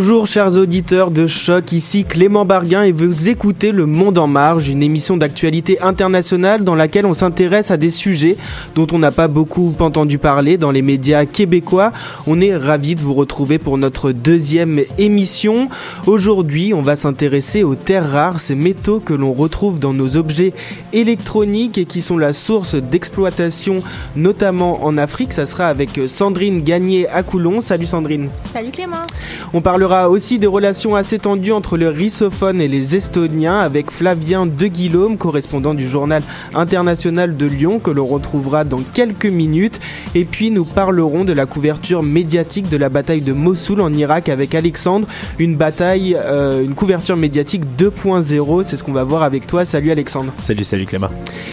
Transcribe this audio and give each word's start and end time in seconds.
Bonjour 0.00 0.28
chers 0.28 0.54
auditeurs 0.54 1.10
de 1.10 1.26
Choc, 1.26 1.72
ici 1.72 2.04
Clément 2.04 2.44
Barguin 2.44 2.84
et 2.84 2.92
vous 2.92 3.28
écoutez 3.28 3.72
Le 3.72 3.84
Monde 3.84 4.16
en 4.16 4.28
Marge, 4.28 4.68
une 4.68 4.84
émission 4.84 5.16
d'actualité 5.16 5.80
internationale 5.80 6.62
dans 6.62 6.76
laquelle 6.76 7.04
on 7.04 7.14
s'intéresse 7.14 7.72
à 7.72 7.76
des 7.76 7.90
sujets 7.90 8.36
dont 8.76 8.86
on 8.92 9.00
n'a 9.00 9.10
pas 9.10 9.26
beaucoup 9.26 9.74
entendu 9.80 10.18
parler 10.18 10.56
dans 10.56 10.70
les 10.70 10.82
médias 10.82 11.24
québécois. 11.24 11.92
On 12.28 12.40
est 12.40 12.56
ravis 12.56 12.94
de 12.94 13.00
vous 13.00 13.12
retrouver 13.12 13.58
pour 13.58 13.76
notre 13.76 14.12
deuxième 14.12 14.82
émission. 14.98 15.68
Aujourd'hui, 16.06 16.72
on 16.72 16.80
va 16.80 16.94
s'intéresser 16.94 17.64
aux 17.64 17.74
terres 17.74 18.08
rares, 18.08 18.38
ces 18.38 18.54
métaux 18.54 19.00
que 19.00 19.14
l'on 19.14 19.32
retrouve 19.32 19.80
dans 19.80 19.92
nos 19.92 20.16
objets 20.16 20.52
électroniques 20.92 21.76
et 21.76 21.86
qui 21.86 22.02
sont 22.02 22.18
la 22.18 22.32
source 22.32 22.76
d'exploitation 22.76 23.78
notamment 24.14 24.84
en 24.84 24.96
Afrique. 24.96 25.32
Ça 25.32 25.44
sera 25.44 25.66
avec 25.66 26.00
Sandrine 26.06 26.62
Gagné 26.62 27.08
à 27.08 27.24
Coulon. 27.24 27.60
Salut 27.60 27.86
Sandrine. 27.86 28.28
Salut 28.52 28.70
Clément. 28.70 29.04
On 29.52 29.60
parlera 29.88 30.10
aussi 30.10 30.38
des 30.38 30.46
relations 30.46 30.96
assez 30.96 31.18
tendues 31.18 31.52
entre 31.52 31.78
le 31.78 31.88
russophone 31.88 32.60
et 32.60 32.68
les 32.68 32.94
estoniens 32.94 33.58
avec 33.58 33.90
Flavien 33.90 34.44
De 34.44 34.66
Guillaume, 34.66 35.16
correspondant 35.16 35.72
du 35.72 35.88
journal 35.88 36.22
international 36.54 37.38
de 37.38 37.46
Lyon, 37.46 37.78
que 37.78 37.90
l'on 37.90 38.04
retrouvera 38.04 38.64
dans 38.64 38.82
quelques 38.92 39.24
minutes. 39.24 39.80
Et 40.14 40.26
puis 40.26 40.50
nous 40.50 40.66
parlerons 40.66 41.24
de 41.24 41.32
la 41.32 41.46
couverture 41.46 42.02
médiatique 42.02 42.68
de 42.68 42.76
la 42.76 42.90
bataille 42.90 43.22
de 43.22 43.32
Mossoul 43.32 43.80
en 43.80 43.90
Irak 43.94 44.28
avec 44.28 44.54
Alexandre, 44.54 45.08
une 45.38 45.56
bataille, 45.56 46.18
euh, 46.20 46.62
une 46.62 46.74
couverture 46.74 47.16
médiatique 47.16 47.62
2.0. 47.78 48.64
C'est 48.66 48.76
ce 48.76 48.84
qu'on 48.84 48.92
va 48.92 49.04
voir 49.04 49.22
avec 49.22 49.46
toi. 49.46 49.64
Salut 49.64 49.90
Alexandre. 49.90 50.34
Salut, 50.42 50.64
salut 50.64 50.84
Clément. 50.84 51.08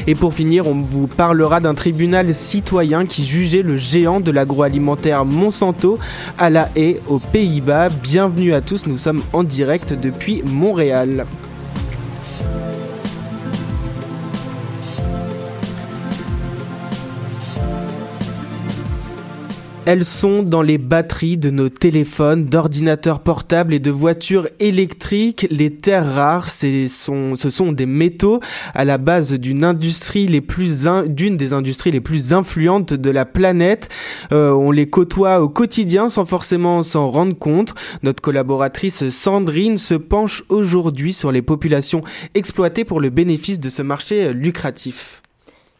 Et 0.07 0.15
pour 0.15 0.33
finir, 0.33 0.67
on 0.67 0.75
vous 0.75 1.07
parlera 1.07 1.61
d'un 1.61 1.73
tribunal 1.73 2.33
citoyen 2.33 3.05
qui 3.05 3.23
jugeait 3.23 3.61
le 3.61 3.77
géant 3.77 4.19
de 4.19 4.31
l'agroalimentaire 4.31 5.23
Monsanto 5.23 5.97
à 6.37 6.49
La 6.49 6.67
Haye, 6.75 6.97
aux 7.07 7.19
Pays-Bas. 7.19 7.87
Bienvenue 8.25 8.55
à 8.55 8.61
tous, 8.61 8.87
nous 8.87 8.97
sommes 8.97 9.21
en 9.33 9.43
direct 9.43 9.93
depuis 9.93 10.41
Montréal. 10.41 11.27
Elles 19.87 20.03
sont 20.03 20.41
dans 20.41 20.63
les 20.63 20.79
batteries 20.79 21.37
de 21.37 21.51
nos 21.51 21.69
téléphones, 21.69 22.45
d'ordinateurs 22.45 23.19
portables 23.19 23.71
et 23.71 23.79
de 23.79 23.91
voitures 23.91 24.47
électriques. 24.59 25.45
Les 25.51 25.75
terres 25.75 26.11
rares, 26.11 26.49
ce 26.49 26.87
sont 26.87 27.71
des 27.71 27.85
métaux 27.85 28.39
à 28.73 28.83
la 28.83 28.97
base 28.97 29.33
d'une 29.33 29.63
industrie 29.63 30.25
les 30.25 30.41
d'une 31.07 31.37
des 31.37 31.53
industries 31.53 31.91
les 31.91 32.01
plus 32.01 32.33
influentes 32.33 32.93
de 32.95 33.09
la 33.11 33.25
planète. 33.25 33.89
Euh, 34.31 34.49
on 34.51 34.71
les 34.71 34.89
côtoie 34.89 35.39
au 35.39 35.49
quotidien 35.49 36.09
sans 36.09 36.25
forcément 36.25 36.81
s'en 36.81 37.07
rendre 37.07 37.37
compte. 37.37 37.75
Notre 38.01 38.23
collaboratrice 38.23 39.09
Sandrine 39.09 39.77
se 39.77 39.93
penche 39.93 40.43
aujourd'hui 40.49 41.13
sur 41.13 41.31
les 41.31 41.43
populations 41.43 42.01
exploitées 42.33 42.85
pour 42.85 42.99
le 42.99 43.11
bénéfice 43.11 43.59
de 43.59 43.69
ce 43.69 43.83
marché 43.83 44.33
lucratif. 44.33 45.21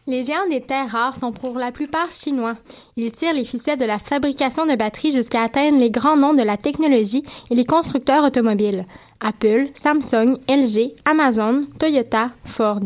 Les 0.08 0.22
géants 0.22 0.48
des 0.48 0.60
terres 0.60 0.90
rares 0.90 1.18
sont 1.18 1.32
pour 1.32 1.58
la 1.58 1.72
plupart 1.72 2.12
chinois. 2.12 2.54
Ils 2.96 3.10
tirent 3.10 3.34
les 3.34 3.44
ficelles 3.44 3.78
de 3.78 3.84
la 3.84 3.98
fabrication 3.98 4.64
de 4.64 4.76
batteries 4.76 5.10
jusqu'à 5.10 5.42
atteindre 5.42 5.80
les 5.80 5.90
grands 5.90 6.16
noms 6.16 6.32
de 6.32 6.44
la 6.44 6.56
technologie 6.56 7.24
et 7.50 7.56
les 7.56 7.64
constructeurs 7.64 8.22
automobiles. 8.22 8.86
Apple, 9.20 9.66
Samsung, 9.74 10.38
LG, 10.48 10.92
Amazon, 11.06 11.66
Toyota, 11.80 12.30
Ford. 12.44 12.82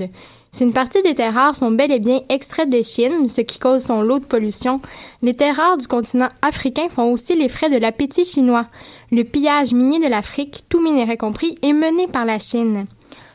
Si 0.50 0.64
une 0.64 0.72
partie 0.72 1.02
des 1.02 1.14
terres 1.14 1.34
rares 1.34 1.56
sont 1.56 1.70
bel 1.70 1.92
et 1.92 1.98
bien 1.98 2.22
extraites 2.30 2.70
de 2.70 2.82
Chine, 2.82 3.28
ce 3.28 3.42
qui 3.42 3.58
cause 3.58 3.84
son 3.84 4.00
lot 4.00 4.18
de 4.18 4.24
pollution, 4.24 4.80
les 5.20 5.34
terres 5.34 5.56
rares 5.56 5.76
du 5.76 5.86
continent 5.86 6.30
africain 6.40 6.88
font 6.88 7.12
aussi 7.12 7.36
les 7.36 7.50
frais 7.50 7.68
de 7.68 7.76
l'appétit 7.76 8.24
chinois. 8.24 8.66
Le 9.12 9.24
pillage 9.24 9.74
minier 9.74 10.00
de 10.00 10.08
l'Afrique, 10.08 10.64
tout 10.70 10.80
minerai 10.80 11.18
compris, 11.18 11.58
est 11.60 11.74
mené 11.74 12.06
par 12.06 12.24
la 12.24 12.38
Chine. 12.38 12.86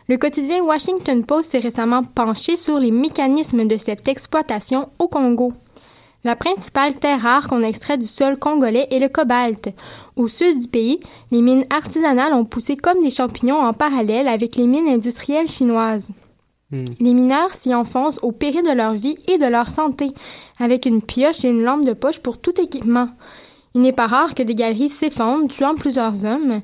Le 0.07 0.17
quotidien 0.17 0.63
Washington 0.63 1.25
Post 1.25 1.51
s'est 1.51 1.59
récemment 1.59 2.03
penché 2.03 2.57
sur 2.57 2.77
les 2.77 2.91
mécanismes 2.91 3.66
de 3.66 3.75
cette 3.77 4.07
exploitation 4.07 4.89
au 4.99 5.07
Congo. 5.07 5.53
La 6.23 6.35
principale 6.35 6.93
terre 6.93 7.21
rare 7.21 7.47
qu'on 7.47 7.63
extrait 7.63 7.97
du 7.97 8.05
sol 8.05 8.38
congolais 8.38 8.88
est 8.91 8.99
le 8.99 9.09
cobalt. 9.09 9.69
Au 10.16 10.27
sud 10.27 10.59
du 10.59 10.67
pays, 10.67 10.99
les 11.31 11.41
mines 11.41 11.66
artisanales 11.71 12.33
ont 12.33 12.45
poussé 12.45 12.77
comme 12.77 13.01
des 13.01 13.09
champignons 13.09 13.59
en 13.59 13.73
parallèle 13.73 14.27
avec 14.27 14.55
les 14.57 14.67
mines 14.67 14.88
industrielles 14.88 15.47
chinoises. 15.47 16.09
Hmm. 16.72 16.85
Les 16.99 17.13
mineurs 17.13 17.53
s'y 17.55 17.73
enfoncent 17.73 18.19
au 18.22 18.31
péril 18.31 18.63
de 18.63 18.75
leur 18.75 18.93
vie 18.93 19.17
et 19.27 19.39
de 19.39 19.45
leur 19.45 19.69
santé, 19.69 20.11
avec 20.59 20.85
une 20.85 21.01
pioche 21.01 21.45
et 21.45 21.49
une 21.49 21.63
lampe 21.63 21.85
de 21.85 21.93
poche 21.93 22.19
pour 22.19 22.39
tout 22.39 22.59
équipement. 22.61 23.09
Il 23.75 23.81
n'est 23.81 23.91
pas 23.91 24.07
rare 24.07 24.35
que 24.35 24.43
des 24.43 24.55
galeries 24.55 24.89
s'effondrent, 24.89 25.49
tuant 25.49 25.75
plusieurs 25.75 26.25
hommes, 26.25 26.61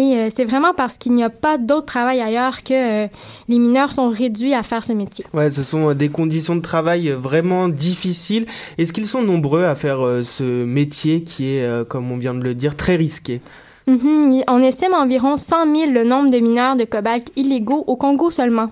et 0.00 0.16
euh, 0.16 0.28
c'est 0.30 0.46
vraiment 0.46 0.72
parce 0.72 0.96
qu'il 0.96 1.12
n'y 1.12 1.22
a 1.22 1.28
pas 1.28 1.58
d'autre 1.58 1.84
travail 1.84 2.20
ailleurs 2.20 2.62
que 2.62 3.04
euh, 3.04 3.08
les 3.48 3.58
mineurs 3.58 3.92
sont 3.92 4.08
réduits 4.08 4.54
à 4.54 4.62
faire 4.62 4.82
ce 4.82 4.94
métier. 4.94 5.26
Ouais, 5.34 5.50
ce 5.50 5.62
sont 5.62 5.90
euh, 5.90 5.94
des 5.94 6.08
conditions 6.08 6.56
de 6.56 6.62
travail 6.62 7.10
vraiment 7.10 7.68
difficiles. 7.68 8.46
Est-ce 8.78 8.94
qu'ils 8.94 9.06
sont 9.06 9.20
nombreux 9.20 9.64
à 9.64 9.74
faire 9.74 9.98
ce 10.22 10.64
métier 10.64 11.22
qui 11.22 11.54
est, 11.54 11.88
comme 11.88 12.10
on 12.10 12.16
vient 12.16 12.32
de 12.32 12.40
le 12.40 12.54
dire, 12.54 12.76
très 12.76 12.96
risqué? 12.96 13.40
Mm-hmm. 13.88 14.44
On 14.48 14.62
estime 14.62 14.94
environ 14.94 15.36
100 15.36 15.76
000 15.76 15.90
le 15.92 16.04
nombre 16.04 16.30
de 16.30 16.38
mineurs 16.38 16.76
de 16.76 16.84
cobalt 16.84 17.30
illégaux 17.36 17.84
au 17.86 17.96
Congo 17.96 18.30
seulement. 18.30 18.70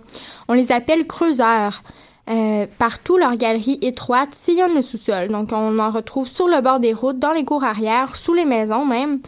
On 0.49 0.55
les 0.55 0.73
appelle 0.73 1.07
creuseurs. 1.07 1.83
partout, 2.79 3.19
leurs 3.19 3.37
galeries 3.37 3.79
étroites 3.83 4.35
sillonnent 4.35 4.77
le 4.77 4.83
sous-sol. 4.83 5.29
Donc, 5.29 5.53
on 5.53 5.79
en 5.79 5.91
retrouve 5.91 6.29
sur 6.29 6.49
le 6.49 6.63
bord 6.63 6.81
des 6.81 6.95
routes, 6.95 7.19
dans 7.19 7.33
les 7.33 7.45
cours 7.45 7.65
arrière, 7.65 8.17
sous 8.17 8.33
les 8.33 8.47
maisons 8.47 8.87
même. 8.87 9.21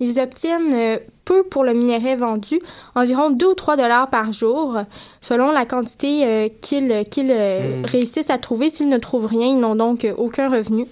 Ils 0.00 0.20
obtiennent 0.20 1.00
peu 1.28 1.42
pour 1.42 1.62
le 1.62 1.74
minerai 1.74 2.16
vendu, 2.16 2.58
environ 2.94 3.28
2 3.28 3.46
ou 3.46 3.54
3 3.54 3.76
dollars 3.76 4.08
par 4.08 4.32
jour, 4.32 4.78
selon 5.20 5.52
la 5.52 5.66
quantité 5.66 6.24
euh, 6.24 6.48
qu'ils 6.62 6.90
euh, 6.90 7.82
hmm. 7.82 7.84
réussissent 7.84 8.30
à 8.30 8.38
trouver. 8.38 8.70
S'ils 8.70 8.88
ne 8.88 8.96
trouvent 8.96 9.26
rien, 9.26 9.48
ils 9.48 9.58
n'ont 9.58 9.76
donc 9.76 10.06
euh, 10.06 10.14
aucun 10.16 10.48
revenu. 10.48 10.86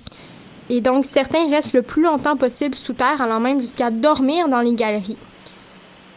Et 0.69 0.83
donc, 0.83 1.07
certains 1.07 1.49
restent 1.49 1.73
le 1.73 1.81
plus 1.81 2.03
longtemps 2.03 2.37
possible 2.37 2.75
sous 2.75 2.93
terre, 2.93 3.23
allant 3.23 3.41
même 3.41 3.63
jusqu'à 3.63 3.91
dormir 3.91 4.49
dans 4.49 4.61
les 4.61 4.75
galeries. 4.75 5.17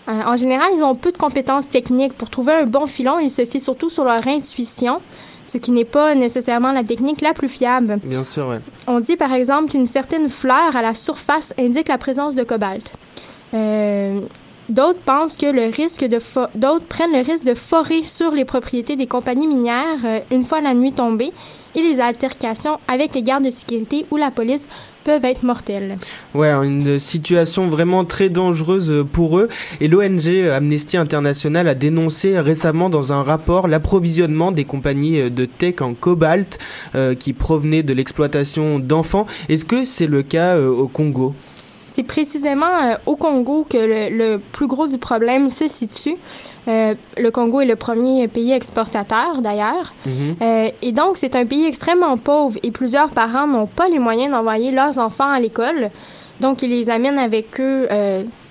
en 0.07 0.35
général, 0.35 0.67
ils 0.75 0.83
ont 0.83 0.95
peu 0.95 1.13
de 1.13 1.17
compétences 1.17 1.69
techniques. 1.69 2.13
Pour 2.13 2.29
trouver 2.29 2.53
un 2.53 2.65
bon 2.65 2.87
filon, 2.87 3.19
ils 3.19 3.29
se 3.29 3.45
fient 3.45 3.61
surtout 3.61 3.89
sur 3.89 4.03
leur 4.03 4.27
intuition, 4.27 5.01
ce 5.45 5.59
qui 5.59 5.71
n'est 5.71 5.85
pas 5.85 6.13
nécessairement 6.13 6.73
la 6.73 6.83
technique 6.83 7.21
la 7.21 7.33
plus 7.33 7.47
fiable. 7.47 7.99
Bien 8.03 8.25
sûr, 8.25 8.47
oui. 8.49 8.57
On 8.87 8.99
dit 8.99 9.15
par 9.15 9.33
exemple 9.33 9.71
qu'une 9.71 9.87
certaine 9.87 10.29
fleur 10.29 10.75
à 10.75 10.81
la 10.81 10.93
surface 10.93 11.53
indique 11.57 11.87
la 11.87 11.99
présence 11.99 12.35
de 12.35 12.43
cobalt. 12.43 12.91
Euh, 13.53 14.21
d'autres 14.69 14.99
pensent 14.99 15.35
que 15.35 15.47
le 15.47 15.73
risque 15.75 16.05
d'autres 16.05 16.85
prennent 16.85 17.11
le 17.11 17.25
risque 17.25 17.45
de 17.45 17.55
forer 17.55 18.03
sur 18.03 18.31
les 18.31 18.45
propriétés 18.45 18.95
des 18.95 19.07
compagnies 19.07 19.47
minières 19.47 20.05
euh, 20.05 20.19
une 20.31 20.43
fois 20.43 20.61
la 20.61 20.73
nuit 20.73 20.91
tombée 20.91 21.31
et 21.75 21.81
les 21.81 21.99
altercations 21.99 22.79
avec 22.87 23.13
les 23.15 23.23
gardes 23.23 23.45
de 23.45 23.49
sécurité 23.49 24.05
ou 24.11 24.17
la 24.17 24.31
police 24.31 24.67
peuvent 25.03 25.25
être 25.25 25.43
mortelles. 25.43 25.97
Ouais, 26.35 26.49
une 26.49 26.99
situation 26.99 27.67
vraiment 27.67 28.05
très 28.05 28.29
dangereuse 28.29 29.05
pour 29.11 29.39
eux. 29.39 29.49
Et 29.79 29.87
l'ONG 29.87 30.27
Amnesty 30.51 30.97
International 30.97 31.67
a 31.67 31.75
dénoncé 31.75 32.39
récemment 32.39 32.89
dans 32.89 33.13
un 33.13 33.23
rapport 33.23 33.67
l'approvisionnement 33.67 34.51
des 34.51 34.65
compagnies 34.65 35.31
de 35.31 35.45
tech 35.45 35.81
en 35.81 35.93
cobalt 35.93 36.59
euh, 36.95 37.15
qui 37.15 37.33
provenaient 37.33 37.83
de 37.83 37.93
l'exploitation 37.93 38.77
d'enfants. 38.79 39.25
Est-ce 39.47 39.65
que 39.65 39.85
c'est 39.85 40.07
le 40.07 40.21
cas 40.21 40.59
au 40.59 40.87
Congo? 40.87 41.33
C'est 41.89 42.03
précisément 42.03 42.65
euh, 42.65 42.95
au 43.05 43.15
Congo 43.15 43.65
que 43.69 43.77
le, 43.77 44.37
plus 44.37 44.67
gros 44.67 44.87
du 44.87 44.97
problème 44.97 45.49
se 45.49 45.67
situe. 45.67 46.15
Euh, 46.67 46.93
le 47.17 47.31
Congo 47.31 47.61
est 47.61 47.65
le 47.65 47.75
premier 47.75 48.27
pays 48.27 48.51
exportateur, 48.51 49.41
d'ailleurs. 49.41 49.93
Mhm. 50.05 50.35
Euh, 50.41 50.69
et 50.81 50.91
donc, 50.91 51.17
c'est 51.17 51.35
un 51.35 51.45
pays 51.45 51.65
extrêmement 51.65 52.17
pauvre 52.17 52.59
et 52.61 52.69
plusieurs 52.69 53.09
parents 53.09 53.47
n'ont 53.47 53.65
pas 53.65 53.89
les 53.89 53.97
moyens 53.97 54.31
d'envoyer 54.31 54.71
leurs 54.71 54.99
enfants 54.99 55.29
à 55.29 55.39
l'école. 55.39 55.89
Donc, 56.41 56.61
ils 56.61 56.69
les 56.69 56.89
amènent 56.89 57.17
avec 57.17 57.59
eux 57.59 57.87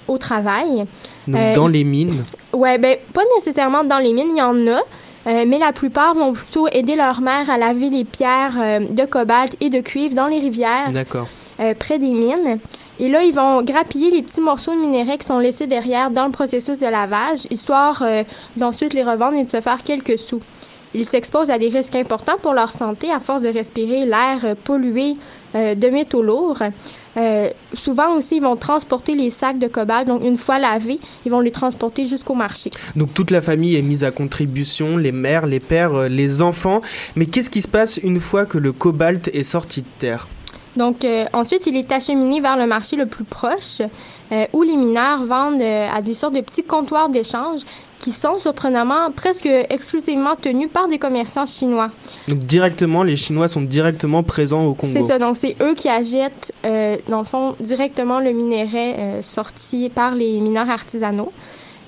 au 0.09 0.19
travail. 0.19 0.85
Donc, 1.27 1.55
dans 1.55 1.69
les 1.69 1.85
mines? 1.85 2.25
Ouais, 2.53 2.77
ben, 2.79 2.97
pas 3.15 3.23
nécessairement 3.37 3.85
dans 3.85 3.99
les 3.99 4.13
mines, 4.13 4.29
il 4.33 4.39
y 4.39 4.43
en 4.43 4.67
a. 4.67 5.45
mais 5.47 5.59
la 5.59 5.73
plupart 5.73 6.15
vont 6.15 6.33
plutôt 6.33 6.67
aider 6.69 6.97
leur 6.97 7.21
mère 7.21 7.49
à 7.49 7.57
laver 7.57 7.89
les 7.89 8.05
pierres 8.05 8.81
de 8.91 9.05
cobalt 9.07 9.57
et 9.61 9.71
de 9.71 9.81
cuivre 9.81 10.15
dans 10.15 10.27
les 10.27 10.41
rivières. 10.41 10.91
D'accord. 10.93 11.29
près 11.79 11.99
des 11.99 12.13
mines. 12.13 12.59
Et 13.01 13.09
là, 13.09 13.23
ils 13.23 13.33
vont 13.33 13.63
grappiller 13.63 14.11
les 14.11 14.23
petits 14.23 14.41
morceaux 14.41 14.73
de 14.73 14.81
minerai 14.81 15.19
qui 15.19 15.27
sont 15.27 15.39
laissés 15.39 15.69
derrière 15.69 16.11
dans 16.11 16.27
le 16.27 16.33
processus 16.33 16.79
de 16.79 16.87
lavage, 16.87 17.47
histoire 17.49 18.03
euh, 18.03 18.25
d'ensuite 18.57 18.93
les 18.93 19.05
revendre 19.05 19.39
et 19.39 19.45
de 19.45 19.49
se 19.49 19.61
faire 19.61 19.85
quelques 19.85 20.19
sous. 20.19 20.41
Ils 20.95 21.05
s'exposent 21.05 21.51
à 21.51 21.59
des 21.59 21.69
risques 21.69 21.95
importants 21.95 22.39
pour 22.43 22.55
leur 22.55 22.73
santé 22.73 23.13
à 23.13 23.21
force 23.21 23.43
de 23.43 23.49
respirer 23.49 24.05
l'air 24.05 24.41
euh, 24.43 24.55
pollué 24.57 25.15
euh, 25.55 25.77
de 25.77 25.89
métaux 25.89 26.23
lourds. 26.23 26.59
souvent 27.73 28.17
aussi, 28.17 28.37
ils 28.37 28.43
vont 28.43 28.57
transporter 28.57 29.15
les 29.15 29.31
sacs 29.31 29.59
de 29.59 29.69
cobalt. 29.69 30.09
Donc, 30.09 30.25
une 30.25 30.37
fois 30.37 30.59
lavés, 30.59 30.99
ils 31.25 31.31
vont 31.31 31.41
les 31.41 31.53
transporter 31.53 32.05
jusqu'au 32.05 32.35
marché. 32.35 32.71
Donc, 32.97 33.15
toute 33.15 33.31
la 33.31 33.41
famille 33.41 33.77
est 33.77 33.83
mise 33.83 34.03
à 34.03 34.11
contribution, 34.11 34.97
les 34.97 35.13
mères, 35.13 35.47
les 35.47 35.61
pères, 35.61 36.09
les 36.09 36.43
enfants. 36.43 36.81
Mais 37.15 37.27
qu'est-ce 37.27 37.51
qui 37.51 37.63
se 37.63 37.69
passe 37.69 37.99
une 37.99 38.19
fois 38.19 38.45
que 38.45 38.59
le 38.59 38.73
cobalt 38.73 39.29
est 39.33 39.45
sorti 39.45 39.83
de 39.83 39.89
terre? 40.01 40.27
Donc, 40.79 41.05
euh, 41.05 41.25
ensuite, 41.33 41.67
il 41.67 41.77
est 41.77 41.91
acheminé 41.91 42.41
vers 42.41 42.57
le 42.57 42.67
marché 42.67 42.95
le 42.95 43.07
plus 43.07 43.25
proche, 43.25 43.83
euh, 44.31 44.47
où 44.53 44.63
les 44.63 44.77
mineurs 44.77 45.25
vendent 45.25 45.61
euh, 45.61 45.89
à 45.93 46.01
des 46.01 46.15
sortes 46.15 46.35
de 46.35 46.41
petits 46.41 46.63
comptoirs 46.63 47.09
d'échange 47.09 47.63
qui 47.99 48.13
sont 48.13 48.39
surprenamment 48.39 49.11
presque 49.11 49.47
exclusivement 49.47 50.37
tenus 50.41 50.69
par 50.73 50.87
des 50.87 50.99
commerçants 50.99 51.47
chinois. 51.47 51.91
Donc, 52.29 52.39
directement, 52.39 53.03
les 53.03 53.17
Chinois 53.17 53.49
sont 53.49 53.63
directement 53.63 54.23
présents 54.23 54.67
au 54.67 54.75
Congo. 54.75 54.93
C'est 54.93 55.03
ça. 55.03 55.19
Donc, 55.19 55.37
c'est 55.37 55.57
eux 55.61 55.75
qui 55.75 55.89
achètent, 55.89 56.53
dans 56.63 57.19
le 57.19 57.25
fond, 57.25 57.57
directement 57.59 58.21
le 58.21 58.31
minerai 58.31 59.21
sorti 59.23 59.89
par 59.89 60.15
les 60.15 60.39
mineurs 60.39 60.71
artisanaux. 60.71 61.33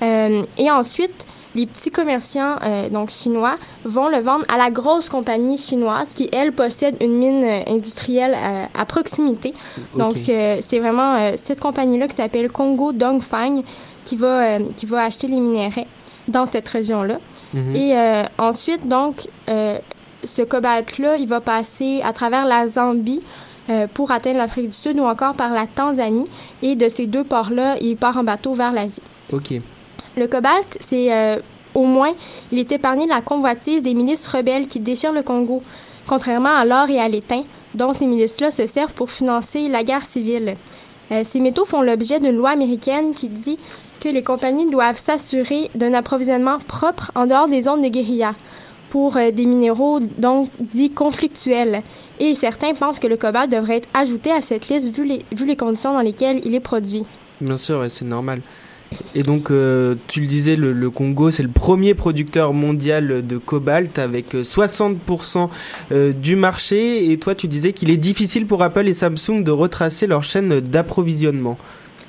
et 0.02 0.69
ensuite, 0.69 1.28
les 1.55 1.67
petits 1.67 1.91
commerçants 1.91 2.56
euh, 2.62 2.88
donc 2.88 3.11
chinois 3.11 3.56
vont 3.85 4.08
le 4.08 4.19
vendre 4.19 4.44
à 4.52 4.56
la 4.56 4.70
grosse 4.70 5.08
compagnie 5.08 5.58
chinoise 5.58 6.12
qui 6.14 6.29
elle 6.32 6.52
possède 6.52 6.97
une 7.00 7.14
mine 7.19 7.44
euh, 7.44 7.62
industrielle 7.67 8.37
euh, 8.37 8.64
à 8.79 8.85
proximité. 8.87 9.55
Donc 9.97 10.17
c'est 10.17 10.79
vraiment 10.79 11.37
cette 11.37 11.61
compagnie 11.61 11.99
là 11.99 12.08
qui 12.08 12.17
s'appelle 12.17 12.50
Congo 12.50 12.93
Dongfang 12.93 13.62
qui 14.05 14.17
va 14.17 14.58
qui 14.76 14.87
va 14.87 15.05
acheter 15.05 15.26
les 15.26 15.41
minéraux 15.41 15.87
dans 16.29 16.47
cette 16.47 16.69
région 16.69 17.02
là. 17.02 17.19
Mhm. 17.52 17.76
Et 17.76 17.94
ensuite 18.38 18.87
donc 18.87 19.29
ce 20.23 20.43
cobalt 20.43 20.99
là, 20.99 21.17
il 21.17 21.26
va 21.26 21.41
passer 21.41 22.00
à 22.05 22.12
travers 22.12 22.44
la 22.44 22.67
Zambie 22.67 23.20
pour 23.94 24.11
atteindre 24.11 24.38
l'Afrique 24.38 24.69
du 24.69 24.75
Sud 24.75 24.99
ou 24.99 25.05
encore 25.05 25.35
par 25.35 25.52
la 25.52 25.67
Tanzanie 25.67 26.26
et 26.62 26.76
de 26.76 26.88
ces 26.88 27.06
deux 27.06 27.25
ports 27.25 27.50
là, 27.50 27.76
il 27.81 27.97
part 27.97 28.17
en 28.17 28.25
bateau 28.25 28.55
vers 28.55 28.73
l'Asie. 28.73 29.02
OK. 29.32 29.55
Le 30.17 30.27
cobalt, 30.27 30.77
c'est 30.81 31.12
euh, 31.12 31.39
au 31.75 31.85
moins, 31.85 32.15
il 32.51 32.59
est 32.59 32.73
épargné 32.73 33.05
de 33.05 33.11
la 33.11 33.21
convoitise 33.21 33.83
des 33.83 33.95
milices 33.95 34.27
rebelles 34.27 34.67
qui 34.67 34.81
déchirent 34.81 35.12
le 35.12 35.23
Congo, 35.23 35.62
contrairement 36.07 36.55
à 36.55 36.65
l'or 36.65 36.89
et 36.91 36.99
à 36.99 37.09
l'étain, 37.09 37.45
dont 37.75 37.93
ces 37.93 38.07
milices-là 38.07 38.51
se 38.51 38.67
servent 38.67 38.95
pour 38.95 39.11
financer 39.11 39.69
la 39.69 39.85
guerre 39.85 40.05
civile. 40.05 40.57
Euh, 41.12 41.23
ces 41.25 41.41
métaux 41.41 41.65
font 41.65 41.83
l'objet 41.83 42.21
d'une 42.21 42.37
loi 42.37 42.51
américaine 42.51 43.15
qui 43.15 43.29
dit 43.29 43.59
que 44.01 44.09
les 44.09 44.23
compagnies 44.23 44.71
doivent 44.71 44.99
s'assurer 44.99 45.71
d'un 45.75 45.95
approvisionnement 45.95 46.59
propre 46.59 47.12
en 47.15 47.27
dehors 47.27 47.49
des 47.49 47.62
zones 47.62 47.83
de 47.83 47.89
guérilla 47.89 48.35
pour 48.91 49.17
euh, 49.17 49.31
des 49.31 49.47
minéraux 49.47 50.01
donc 50.01 50.49
dits 50.59 50.91
conflictuels. 50.91 51.83
Et 52.19 52.35
certains 52.35 52.75
pensent 52.75 52.99
que 52.99 53.07
le 53.07 53.17
cobalt 53.17 53.51
devrait 53.51 53.77
être 53.77 53.89
ajouté 53.95 54.33
à 54.33 54.43
cette 54.43 54.69
liste 54.69 54.89
vu 54.89 55.05
les, 55.05 55.25
vu 55.33 55.47
les 55.47 55.57
conditions 55.57 55.93
dans 55.93 56.01
lesquelles 56.01 56.41
il 56.45 56.55
est 56.55 56.61
produit. 56.61 57.05
Bien 57.41 57.59
sûr, 57.59 57.87
c'est 57.89 58.05
normal. 58.05 58.43
Et 59.14 59.22
donc, 59.22 59.50
euh, 59.50 59.94
tu 60.08 60.20
le 60.20 60.26
disais, 60.26 60.56
le, 60.56 60.90
Congo, 60.90 61.31
c'est 61.31 61.42
le 61.42 61.48
premier 61.48 61.94
producteur 61.94 62.52
mondial 62.52 63.26
de 63.26 63.38
cobalt 63.38 63.98
avec 63.98 64.34
60% 64.34 64.94
euh, 65.38 65.46
euh, 65.92 66.12
du 66.12 66.37
marché. 66.37 67.10
Et 67.10 67.19
toi, 67.19 67.34
tu 67.34 67.48
disais 67.48 67.72
qu'il 67.72 67.90
est 67.90 67.96
difficile 67.96 68.46
pour 68.46 68.62
Apple 68.62 68.87
et 68.87 68.94
Samsung 68.94 69.42
de 69.42 69.50
retracer 69.50 70.06
leur 70.06 70.22
chaîne 70.22 70.60
d'approvisionnement. 70.60 71.56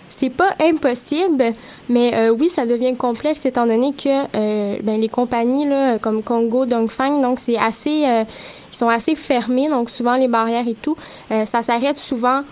C'est 0.09 0.29
pas 0.29 0.55
impossible, 0.61 1.53
mais 1.89 2.29
oui, 2.29 2.49
ça 2.49 2.65
devient 2.65 2.95
complexe 2.95 3.45
étant 3.45 3.65
donné 3.65 3.93
que 3.93 4.81
ben, 4.81 4.99
les 4.99 5.07
compagnies 5.07 5.65
comme 6.01 6.21
Congo, 6.21 6.65
Dongfang, 6.65 7.21
donc 7.21 7.39
c'est 7.39 7.57
assez, 7.57 8.03
ils 8.03 8.77
sont 8.77 8.89
assez 8.89 9.15
fermés, 9.15 9.69
donc 9.69 9.89
souvent 9.89 10.17
les 10.17 10.27
barrières 10.27 10.67
et 10.67 10.75
tout, 10.75 10.97
ça 11.29 11.63
s'arrête 11.63 11.97
souvent 11.97 12.43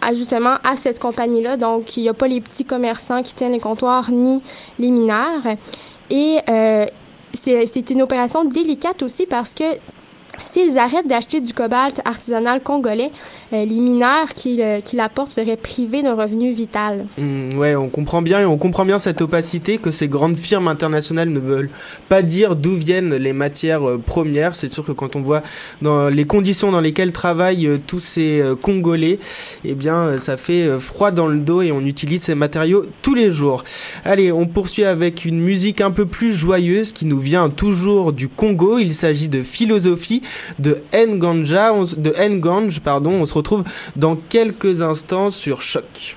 à 0.00 0.14
justement 0.14 0.56
à 0.64 0.76
cette 0.76 0.98
compagnie-là. 0.98 1.56
Donc, 1.56 1.96
il 1.96 2.02
n'y 2.02 2.08
a 2.08 2.14
pas 2.14 2.28
les 2.28 2.40
petits 2.40 2.64
commerçants 2.64 3.22
qui 3.22 3.34
tiennent 3.34 3.52
les 3.52 3.60
comptoirs 3.60 4.10
ni 4.10 4.40
les 4.78 4.90
mineurs. 4.90 5.42
Et 6.10 6.38
euh, 6.48 6.86
c'est 7.32 7.90
une 7.90 8.02
opération 8.02 8.44
délicate 8.44 9.02
aussi 9.02 9.26
parce 9.26 9.54
que 9.54 9.64
S'ils 10.44 10.78
arrêtent 10.78 11.08
d'acheter 11.08 11.40
du 11.40 11.52
cobalt 11.52 12.00
artisanal 12.04 12.62
congolais, 12.62 13.10
euh, 13.52 13.64
les 13.64 13.80
mineurs 13.80 14.34
qui, 14.34 14.60
qui 14.84 14.96
l'apportent 14.96 15.30
seraient 15.30 15.56
privés 15.56 16.02
d'un 16.02 16.14
revenu 16.14 16.52
vital. 16.52 17.06
Mmh, 17.16 17.56
ouais, 17.56 17.74
on 17.76 17.88
comprend 17.88 18.22
bien 18.22 18.40
et 18.40 18.44
on 18.44 18.58
comprend 18.58 18.84
bien 18.84 18.98
cette 18.98 19.20
opacité 19.20 19.78
que 19.78 19.90
ces 19.90 20.08
grandes 20.08 20.36
firmes 20.36 20.68
internationales 20.68 21.30
ne 21.30 21.40
veulent 21.40 21.70
pas 22.08 22.22
dire 22.22 22.56
d'où 22.56 22.74
viennent 22.74 23.14
les 23.14 23.32
matières 23.32 23.88
euh, 23.88 23.98
premières. 23.98 24.54
C'est 24.54 24.70
sûr 24.70 24.84
que 24.84 24.92
quand 24.92 25.16
on 25.16 25.20
voit 25.20 25.42
dans 25.82 26.08
les 26.08 26.26
conditions 26.26 26.70
dans 26.72 26.80
lesquelles 26.80 27.12
travaillent 27.12 27.66
euh, 27.66 27.78
tous 27.86 28.00
ces 28.00 28.42
Congolais, 28.62 29.18
eh 29.64 29.74
bien, 29.74 30.18
ça 30.18 30.36
fait 30.36 30.78
froid 30.78 31.10
dans 31.10 31.26
le 31.26 31.38
dos 31.38 31.62
et 31.62 31.72
on 31.72 31.80
utilise 31.80 32.22
ces 32.22 32.34
matériaux 32.34 32.84
tous 33.02 33.14
les 33.14 33.30
jours. 33.30 33.64
Allez, 34.04 34.32
on 34.32 34.46
poursuit 34.46 34.84
avec 34.84 35.24
une 35.24 35.40
musique 35.40 35.80
un 35.80 35.90
peu 35.90 36.06
plus 36.06 36.32
joyeuse 36.32 36.92
qui 36.92 37.06
nous 37.06 37.18
vient 37.18 37.50
toujours 37.50 38.12
du 38.12 38.28
Congo. 38.28 38.78
Il 38.78 38.94
s'agit 38.94 39.28
de 39.28 39.42
philosophie 39.42 40.22
de 40.58 40.82
Nganj, 40.92 42.80
pardon. 42.80 43.12
On 43.12 43.26
se 43.26 43.34
retrouve 43.34 43.64
dans 43.96 44.16
quelques 44.16 44.82
instants 44.82 45.30
sur 45.30 45.62
Choc. 45.62 46.16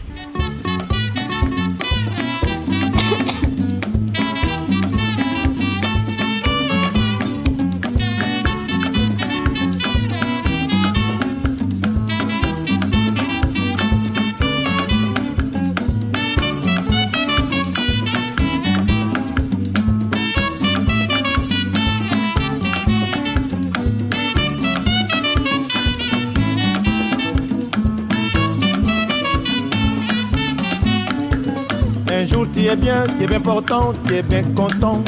Bien, 33.31 33.39
portant, 33.39 33.93
tu 34.05 34.15
es 34.15 34.23
bien 34.23 34.43
content. 34.55 35.01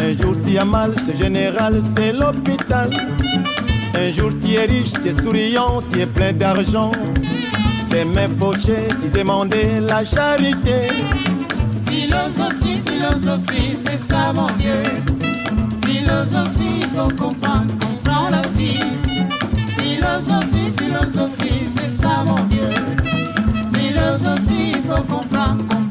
Un 0.00 0.16
jour 0.20 0.34
tu 0.44 0.58
as 0.58 0.64
mal, 0.64 0.92
c'est 1.04 1.16
général, 1.16 1.80
c'est 1.94 2.12
l'hôpital. 2.12 2.90
Un 3.94 4.10
jour 4.10 4.32
tu 4.42 4.54
es 4.54 4.64
riche, 4.64 4.92
tu 5.00 5.08
es 5.10 5.14
souriant, 5.14 5.82
tu 5.92 6.00
es 6.00 6.06
plein 6.06 6.32
d'argent. 6.32 6.90
Tes 7.90 8.04
mains 8.04 8.28
pochées, 8.38 8.88
tu 9.00 9.08
demandais 9.10 9.78
la 9.80 10.04
charité. 10.04 10.88
Philosophie, 11.86 12.80
philosophie, 12.88 13.76
c'est 13.76 14.00
ça 14.00 14.32
mon 14.34 14.48
Dieu. 14.58 14.82
Philosophie, 15.86 16.82
faut 16.92 17.14
comprendre, 17.24 17.72
comprendre 17.78 18.30
la 18.32 18.48
vie. 18.58 18.80
Philosophie, 19.78 20.72
philosophie, 20.76 21.62
c'est 21.76 21.90
ça 22.02 22.24
mon 22.26 22.42
Dieu. 22.50 22.68
Philosophie, 23.74 24.74
faut 24.88 25.02
comprendre, 25.02 25.58
comprendre 25.68 25.81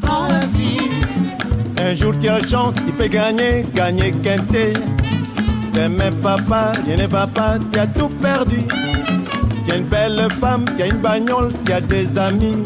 un 1.92 1.94
jour 1.94 2.14
tu 2.18 2.28
as 2.28 2.38
chance, 2.48 2.74
tu 2.86 2.92
peux 2.92 3.06
gagner, 3.06 3.66
gagner 3.74 4.12
quinté. 4.12 4.72
T'aimes 5.74 5.98
papa, 6.22 6.72
rien 6.86 6.96
n'est 6.96 7.08
papa, 7.08 7.58
tu 7.70 7.78
as 7.78 7.86
tout 7.86 8.08
perdu. 8.08 8.60
Tu 9.66 9.72
as 9.72 9.76
une 9.76 9.84
belle 9.84 10.26
femme, 10.40 10.64
tu 10.76 10.82
as 10.82 10.86
une 10.86 11.00
bagnole, 11.00 11.52
tu 11.64 11.72
as 11.72 11.80
des 11.82 12.18
amis. 12.18 12.62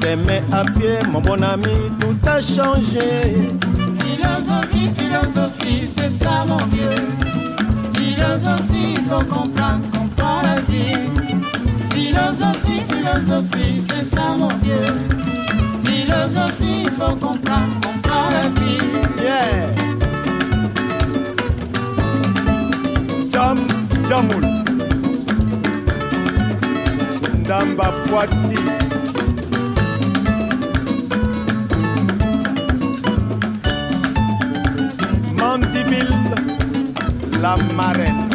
T'aimais 0.00 0.42
à 0.52 0.62
pied, 0.64 0.98
mon 1.10 1.20
bon 1.20 1.42
ami, 1.42 1.74
tout 1.98 2.16
a 2.28 2.40
changé. 2.40 3.48
Philosophie, 3.98 4.90
philosophie, 4.96 5.88
c'est 5.90 6.10
ça 6.10 6.44
mon 6.46 6.64
Dieu. 6.68 6.94
Philosophie, 7.94 8.96
faut 9.08 9.24
comprendre, 9.24 9.90
comprendre 9.92 10.42
la 10.44 10.60
vie. 10.72 10.98
Philosophie, 11.92 12.82
philosophie, 12.88 13.82
c'est 13.88 14.04
ça 14.04 14.36
mon 14.38 14.48
Dieu. 14.62 15.29
Philosophie, 16.10 16.88
faut 16.98 17.14
comprendre, 17.24 17.78
comprendre. 17.80 18.50
Yeah. 19.22 19.68
Jam 23.32 23.58
Jamul. 24.08 24.44
Ndamba 27.38 27.92
Poiti. 28.08 28.56
Mandibile, 35.38 36.08
la 37.40 37.56
marraine. 37.76 38.29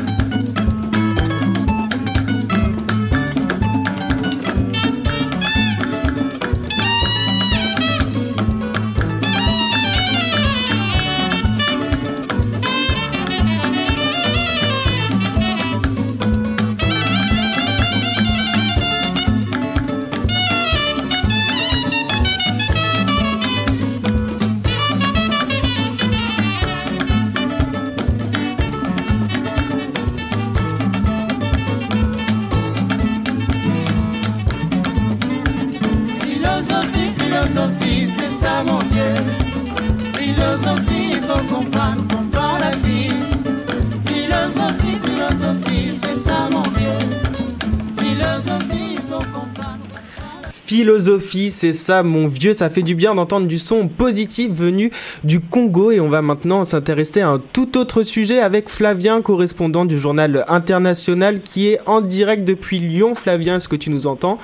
Philosophie, 50.66 51.52
c'est 51.52 51.74
ça 51.74 52.02
mon 52.02 52.28
vieux, 52.28 52.56
ça 52.56 52.72
fait 52.72 52.82
du 52.82 52.96
bien 52.96 53.14
d'entendre 53.14 53.46
du 53.46 53.60
son 53.60 53.88
positif 53.88 54.52
venu 54.52 54.92
du 55.24 55.40
Congo 55.40 55.92
et 55.92 56.00
on 56.00 56.10
va 56.10 56.24
maintenant 56.24 56.66
s'intéresser 56.66 57.22
à 57.22 57.30
un 57.30 57.40
tout 57.54 57.78
autre 57.78 58.02
sujet 58.02 58.40
avec 58.40 58.68
Flavien, 58.68 59.22
correspondant 59.22 59.86
du 59.86 60.00
journal 60.00 60.44
international 60.48 61.42
qui 61.42 61.68
est 61.68 61.80
en 61.86 62.02
direct 62.02 62.46
depuis 62.46 62.80
Lyon. 62.80 63.14
Flavien, 63.14 63.58
est-ce 63.58 63.68
que 63.68 63.76
tu 63.76 63.92
nous 63.92 64.08
entends? 64.08 64.40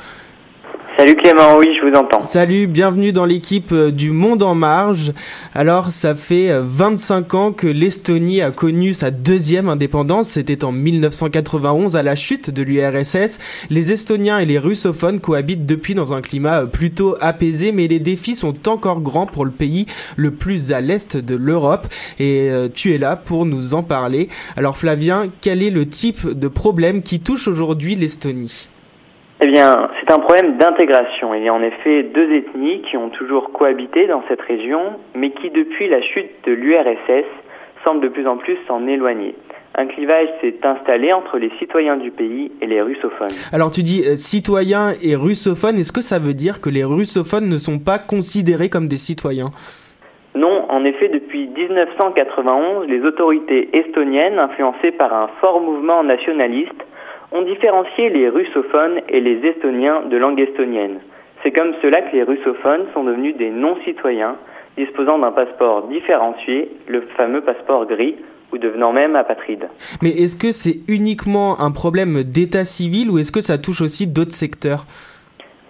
Salut 1.02 1.16
Clément, 1.16 1.58
oui, 1.58 1.68
je 1.76 1.84
vous 1.84 1.96
entends. 1.96 2.24
Salut, 2.24 2.68
bienvenue 2.68 3.12
dans 3.12 3.26
l'équipe 3.26 3.72
euh, 3.72 3.90
du 3.90 4.12
Monde 4.12 4.44
en 4.44 4.54
Marge. 4.54 5.14
Alors, 5.56 5.90
ça 5.90 6.14
fait 6.14 6.52
euh, 6.52 6.62
25 6.64 7.34
ans 7.34 7.52
que 7.54 7.66
l'Estonie 7.66 8.40
a 8.44 8.52
connu 8.52 8.94
sa 8.94 9.10
deuxième 9.10 9.68
indépendance. 9.68 10.28
C'était 10.28 10.64
en 10.64 10.72
1991 10.72 11.96
à 11.96 12.04
la 12.04 12.14
chute 12.14 12.52
de 12.52 12.62
l'URSS. 12.62 13.40
Les 13.72 13.92
Estoniens 13.92 14.38
et 14.38 14.46
les 14.46 14.60
russophones 14.60 15.20
cohabitent 15.20 15.66
depuis 15.66 15.96
dans 15.96 16.14
un 16.14 16.22
climat 16.22 16.62
euh, 16.62 16.66
plutôt 16.68 17.16
apaisé, 17.20 17.72
mais 17.72 17.88
les 17.88 18.00
défis 18.00 18.36
sont 18.36 18.70
encore 18.70 19.02
grands 19.02 19.26
pour 19.26 19.44
le 19.44 19.50
pays 19.50 19.88
le 20.18 20.30
plus 20.30 20.72
à 20.72 20.82
l'est 20.82 21.18
de 21.18 21.36
l'Europe. 21.36 21.88
Et 22.20 22.52
euh, 22.52 22.68
tu 22.72 22.94
es 22.94 23.00
là 23.00 23.16
pour 23.16 23.48
nous 23.48 23.74
en 23.74 23.82
parler. 23.82 24.30
Alors, 24.56 24.78
Flavien, 24.78 25.30
quel 25.42 25.64
est 25.64 25.72
le 25.72 25.88
type 25.88 26.30
de 26.30 26.48
problème 26.48 27.02
qui 27.02 27.22
touche 27.22 27.48
aujourd'hui 27.48 27.96
l'Estonie? 27.96 28.68
Eh 29.44 29.48
bien, 29.48 29.90
c'est 30.00 30.12
un 30.12 30.20
problème 30.20 30.58
d'intégration. 30.58 31.34
Il 31.34 31.44
y 31.44 31.50
a 31.50 31.54
en 31.54 31.64
effet 31.64 32.04
deux 32.04 32.32
ethnies 32.32 32.84
qui 32.84 32.96
ont 32.96 33.10
toujours 33.10 33.52
cohabité 33.52 34.06
dans 34.06 34.22
cette 34.28 34.42
région, 34.42 35.00
mais 35.16 35.32
qui 35.32 35.50
depuis 35.50 35.90
la 35.90 36.00
chute 36.04 36.30
de 36.46 36.52
l'URSS 36.52 37.26
semblent 37.84 38.02
de 38.02 38.10
plus 38.10 38.28
en 38.28 38.38
plus 38.38 38.56
s'en 38.68 38.86
éloigner. 38.86 39.34
Un 39.74 39.88
clivage 39.88 40.28
s'est 40.42 40.60
installé 40.64 41.12
entre 41.12 41.40
les 41.40 41.50
citoyens 41.58 41.98
du 41.98 42.12
pays 42.12 42.52
et 42.62 42.68
les 42.68 42.84
russophones. 42.84 43.32
Alors, 43.52 43.72
tu 43.72 43.82
dis 43.82 44.04
euh, 44.06 44.16
citoyens 44.16 44.94
et 45.02 45.16
russophones. 45.16 45.80
Est-ce 45.80 45.94
que 45.94 46.02
ça 46.02 46.20
veut 46.20 46.36
dire 46.36 46.62
que 46.62 46.70
les 46.70 46.84
russophones 46.84 47.48
ne 47.48 47.58
sont 47.58 47.80
pas 47.80 47.98
considérés 47.98 48.70
comme 48.70 48.88
des 48.88 48.98
citoyens? 48.98 49.50
Non, 50.36 50.66
en 50.70 50.86
effet, 50.86 51.10
depuis 51.10 51.48
1991, 51.48 52.88
les 52.88 53.02
autorités 53.02 53.70
estoniennes, 53.74 54.38
influencées 54.38 54.92
par 54.92 55.14
un 55.14 55.30
fort 55.40 55.62
mouvement 55.62 56.04
nationaliste, 56.04 56.86
ont 57.32 57.42
différencié 57.44 58.10
les 58.10 58.30
russophones 58.30 59.02
et 59.10 59.20
les 59.20 59.46
estoniens 59.48 60.04
de 60.10 60.18
langue 60.18 60.40
estonienne. 60.40 61.00
C'est 61.44 61.52
comme 61.52 61.74
cela 61.82 62.02
que 62.02 62.16
les 62.16 62.24
russophones 62.24 62.86
sont 62.94 63.04
devenus 63.04 63.36
des 63.36 63.50
non-citoyens, 63.50 64.36
disposant 64.78 65.18
d'un 65.20 65.32
passeport 65.32 65.88
différencié, 65.88 66.70
le 66.88 67.02
fameux 67.18 67.42
passeport 67.42 67.86
gris, 67.88 68.16
ou 68.54 68.58
devenant 68.58 68.92
même 68.92 69.16
apatrides. 69.16 69.68
Mais 70.02 70.10
est-ce 70.10 70.36
que 70.36 70.52
c'est 70.52 70.80
uniquement 70.88 71.62
un 71.62 71.72
problème 71.72 72.24
d'état 72.24 72.66
civil 72.66 73.10
ou 73.10 73.18
est-ce 73.18 73.32
que 73.32 73.42
ça 73.42 73.58
touche 73.58 73.82
aussi 73.82 74.08
d'autres 74.08 74.34
secteurs? 74.34 74.86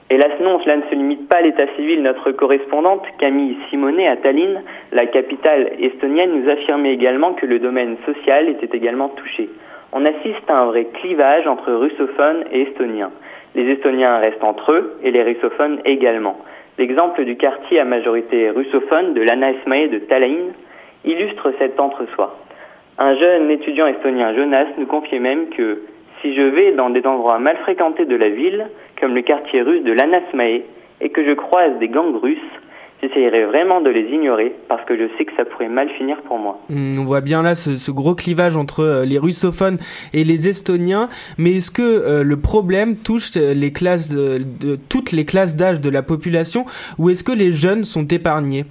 Hélas 0.09 0.33
non, 0.41 0.59
cela 0.63 0.77
ne 0.77 0.83
se 0.89 0.95
limite 0.95 1.29
pas 1.29 1.37
à 1.37 1.41
l'état 1.41 1.67
civil. 1.77 2.01
Notre 2.01 2.31
correspondante 2.31 3.03
Camille 3.17 3.55
Simonet 3.69 4.09
à 4.11 4.17
Tallinn, 4.17 4.61
la 4.91 5.05
capitale 5.05 5.71
estonienne, 5.79 6.41
nous 6.41 6.49
affirmait 6.49 6.93
également 6.93 7.33
que 7.33 7.45
le 7.45 7.59
domaine 7.59 7.95
social 8.05 8.49
était 8.49 8.75
également 8.75 9.09
touché. 9.09 9.47
On 9.93 10.05
assiste 10.05 10.49
à 10.49 10.57
un 10.57 10.65
vrai 10.67 10.85
clivage 10.85 11.47
entre 11.47 11.71
russophones 11.73 12.45
et 12.51 12.61
estoniens. 12.61 13.11
Les 13.55 13.69
estoniens 13.71 14.19
restent 14.19 14.43
entre 14.43 14.71
eux 14.71 14.97
et 15.03 15.11
les 15.11 15.23
russophones 15.23 15.79
également. 15.83 16.37
L'exemple 16.77 17.25
du 17.25 17.35
quartier 17.35 17.79
à 17.79 17.85
majorité 17.85 18.49
russophone 18.49 19.13
de 19.13 19.21
l'Anna 19.21 19.51
Esmae 19.51 19.89
de 19.89 19.99
Tallinn 19.99 20.53
illustre 21.03 21.53
cet 21.59 21.79
entre-soi. 21.79 22.37
Un 22.97 23.15
jeune 23.17 23.51
étudiant 23.51 23.87
estonien, 23.87 24.33
Jonas, 24.33 24.67
nous 24.77 24.85
confiait 24.85 25.19
même 25.19 25.49
que 25.49 25.81
si 26.21 26.35
je 26.35 26.41
vais 26.41 26.71
dans 26.71 26.89
des 26.89 27.05
endroits 27.05 27.39
mal 27.39 27.57
fréquentés 27.57 28.05
de 28.05 28.15
la 28.15 28.29
ville, 28.29 28.67
comme 28.99 29.13
le 29.13 29.23
quartier 29.23 29.61
russe 29.61 29.83
de 29.83 29.91
l'Anasmae, 29.91 30.61
et 31.01 31.09
que 31.09 31.25
je 31.25 31.33
croise 31.33 31.77
des 31.79 31.89
gangs 31.89 32.15
russes, 32.15 32.37
j'essayerai 33.01 33.45
vraiment 33.45 33.81
de 33.81 33.89
les 33.89 34.07
ignorer 34.09 34.53
parce 34.67 34.83
que 34.85 34.95
je 34.97 35.05
sais 35.17 35.25
que 35.25 35.35
ça 35.35 35.45
pourrait 35.45 35.69
mal 35.69 35.89
finir 35.91 36.21
pour 36.21 36.37
moi. 36.37 36.59
Hmm, 36.69 36.97
On 36.99 37.03
voit 37.03 37.21
bien 37.21 37.41
là 37.41 37.55
ce, 37.55 37.77
ce 37.77 37.91
gros 37.91 38.15
clivage 38.15 38.55
entre 38.55 38.81
euh, 38.81 39.05
les 39.05 39.17
russophones 39.17 39.77
et 40.13 40.23
les 40.23 40.47
estoniens, 40.47 41.09
mais 41.37 41.57
est-ce 41.57 41.71
que 41.71 41.81
euh, 41.81 42.23
le 42.23 42.37
problème 42.37 42.95
touche 42.97 43.31
euh, 43.37 43.53
les 43.53 43.71
classes 43.71 44.13
de 44.13 44.77
toutes 44.89 45.11
les 45.11 45.25
classes 45.25 45.55
d'âge 45.55 45.81
de 45.81 45.89
la 45.89 46.03
population 46.03 46.65
ou 46.99 47.09
est-ce 47.09 47.23
que 47.23 47.31
les 47.31 47.51
jeunes 47.51 47.83
sont 47.83 48.07
épargnés? 48.07 48.65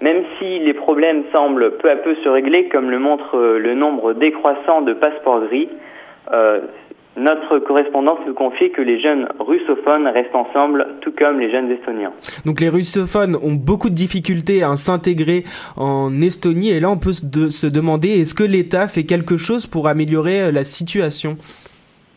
Même 0.00 0.24
si 0.38 0.58
les 0.58 0.74
problèmes 0.74 1.22
semblent 1.34 1.78
peu 1.78 1.90
à 1.90 1.96
peu 1.96 2.14
se 2.22 2.28
régler, 2.28 2.68
comme 2.68 2.90
le 2.90 2.98
montre 2.98 3.36
euh, 3.36 3.58
le 3.58 3.74
nombre 3.74 4.12
décroissant 4.12 4.82
de 4.82 4.92
passeports 4.92 5.46
gris, 5.46 5.68
notre 7.16 7.58
correspondance 7.60 8.18
nous 8.26 8.34
confie 8.34 8.70
que 8.70 8.82
les 8.82 9.00
jeunes 9.00 9.28
russophones 9.38 10.06
restent 10.08 10.34
ensemble, 10.34 10.86
tout 11.00 11.12
comme 11.12 11.38
les 11.40 11.50
jeunes 11.50 11.70
estoniens. 11.70 12.12
Donc 12.44 12.60
les 12.60 12.68
russophones 12.68 13.36
ont 13.36 13.52
beaucoup 13.52 13.90
de 13.90 13.94
difficultés 13.94 14.62
à 14.62 14.74
s'intégrer 14.76 15.44
en 15.76 16.20
Estonie. 16.20 16.70
Et 16.70 16.80
là 16.80 16.90
on 16.90 16.98
peut 16.98 17.12
se, 17.12 17.24
de- 17.24 17.48
se 17.48 17.66
demander 17.66 18.20
est-ce 18.20 18.34
que 18.34 18.44
l'État 18.44 18.88
fait 18.88 19.04
quelque 19.04 19.36
chose 19.36 19.66
pour 19.66 19.88
améliorer 19.88 20.42
euh, 20.42 20.52
la 20.52 20.64
situation? 20.64 21.36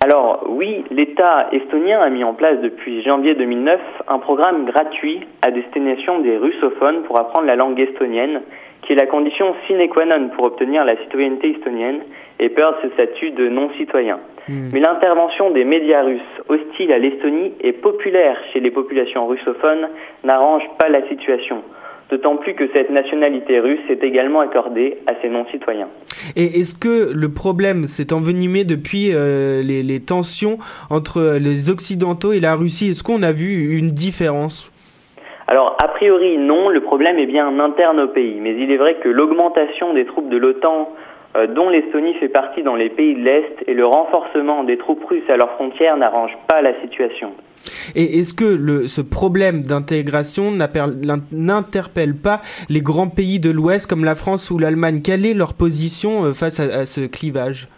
Alors 0.03 0.45
oui, 0.47 0.83
l'État 0.91 1.47
estonien 1.51 1.99
a 1.99 2.09
mis 2.09 2.23
en 2.23 2.33
place 2.33 2.61
depuis 2.61 3.01
janvier 3.03 3.33
2009 3.33 3.79
un 4.07 4.19
programme 4.19 4.65
gratuit 4.65 5.21
à 5.45 5.49
destination 5.51 6.19
des 6.19 6.37
russophones 6.37 7.01
pour 7.07 7.19
apprendre 7.19 7.47
la 7.47 7.55
langue 7.55 7.79
estonienne, 7.79 8.41
qui 8.87 8.93
est 8.93 8.95
la 8.95 9.05
condition 9.05 9.53
sine 9.67 9.89
qua 9.89 10.05
non 10.05 10.29
pour 10.29 10.45
obtenir 10.45 10.85
la 10.85 10.95
citoyenneté 11.03 11.51
estonienne 11.51 11.99
et 12.39 12.47
perdre 12.47 12.77
ce 12.81 12.89
statut 12.91 13.31
de 13.31 13.49
non-citoyen. 13.49 14.17
Hmm. 14.47 14.69
Mais 14.71 14.79
l'intervention 14.79 15.51
des 15.51 15.65
médias 15.65 16.03
russes 16.03 16.21
hostiles 16.47 16.93
à 16.93 16.97
l'Estonie 16.97 17.51
et 17.59 17.73
populaire 17.73 18.37
chez 18.53 18.61
les 18.61 18.71
populations 18.71 19.27
russophones 19.27 19.89
n'arrange 20.23 20.63
pas 20.79 20.87
la 20.87 21.05
situation. 21.09 21.63
D'autant 22.09 22.37
plus 22.37 22.53
que 22.53 22.69
cette 22.71 22.89
nationalité 22.89 23.59
russe 23.59 23.81
est 23.89 24.01
également 24.01 24.39
accordée 24.39 24.99
à 25.07 25.15
ces 25.21 25.27
non-citoyens. 25.27 25.89
Et 26.37 26.61
est-ce 26.61 26.73
que 26.73 27.11
le 27.13 27.29
problème 27.33 27.83
s'est 27.83 28.13
envenimé 28.13 28.63
depuis 28.63 29.09
euh, 29.11 29.61
les, 29.61 29.83
les 29.83 29.99
tensions 29.99 30.59
entre 30.89 31.37
les 31.37 31.69
Occidentaux 31.69 32.31
et 32.31 32.39
la 32.39 32.55
Russie? 32.55 32.91
Est-ce 32.91 33.03
qu'on 33.03 33.23
a 33.23 33.33
vu 33.33 33.77
une 33.77 33.91
différence? 33.91 34.71
Alors, 35.47 35.77
a 35.81 35.87
priori, 35.87 36.37
non, 36.37 36.69
le 36.69 36.81
problème 36.81 37.17
est 37.19 37.25
bien 37.25 37.57
interne 37.59 38.01
au 38.01 38.07
pays. 38.09 38.39
Mais 38.41 38.55
il 38.59 38.69
est 38.69 38.77
vrai 38.77 38.95
que 39.01 39.07
l'augmentation 39.07 39.93
des 39.93 40.05
troupes 40.05 40.29
de 40.29 40.35
l'OTAN, 40.35 40.89
euh, 41.37 41.47
dont 41.47 41.69
l'Estonie 41.69 42.13
fait 42.15 42.27
partie 42.27 42.63
dans 42.63 42.75
les 42.75 42.89
pays 42.89 43.15
de 43.15 43.21
l'Est, 43.21 43.63
et 43.65 43.73
le 43.73 43.85
renforcement 43.85 44.65
des 44.65 44.77
troupes 44.77 45.03
russes 45.05 45.29
à 45.29 45.37
leurs 45.37 45.51
frontières 45.51 45.95
n'arrangent 45.95 46.37
pas 46.47 46.61
la 46.61 46.79
situation. 46.81 47.31
Et 47.95 48.19
est-ce 48.19 48.33
que 48.33 48.87
ce 48.87 49.01
problème 49.01 49.61
d'intégration 49.61 50.51
n'interpelle 51.31 52.15
pas 52.15 52.41
les 52.69 52.81
grands 52.81 53.09
pays 53.09 53.39
de 53.39 53.49
l'Ouest 53.49 53.89
comme 53.89 54.03
la 54.03 54.15
France 54.15 54.51
ou 54.51 54.59
l'Allemagne? 54.59 55.01
Quelle 55.01 55.25
est 55.25 55.33
leur 55.33 55.53
position 55.53 56.25
euh, 56.25 56.33
face 56.33 56.59
à 56.59 56.85
ce 56.85 57.01
clivage? 57.07 57.69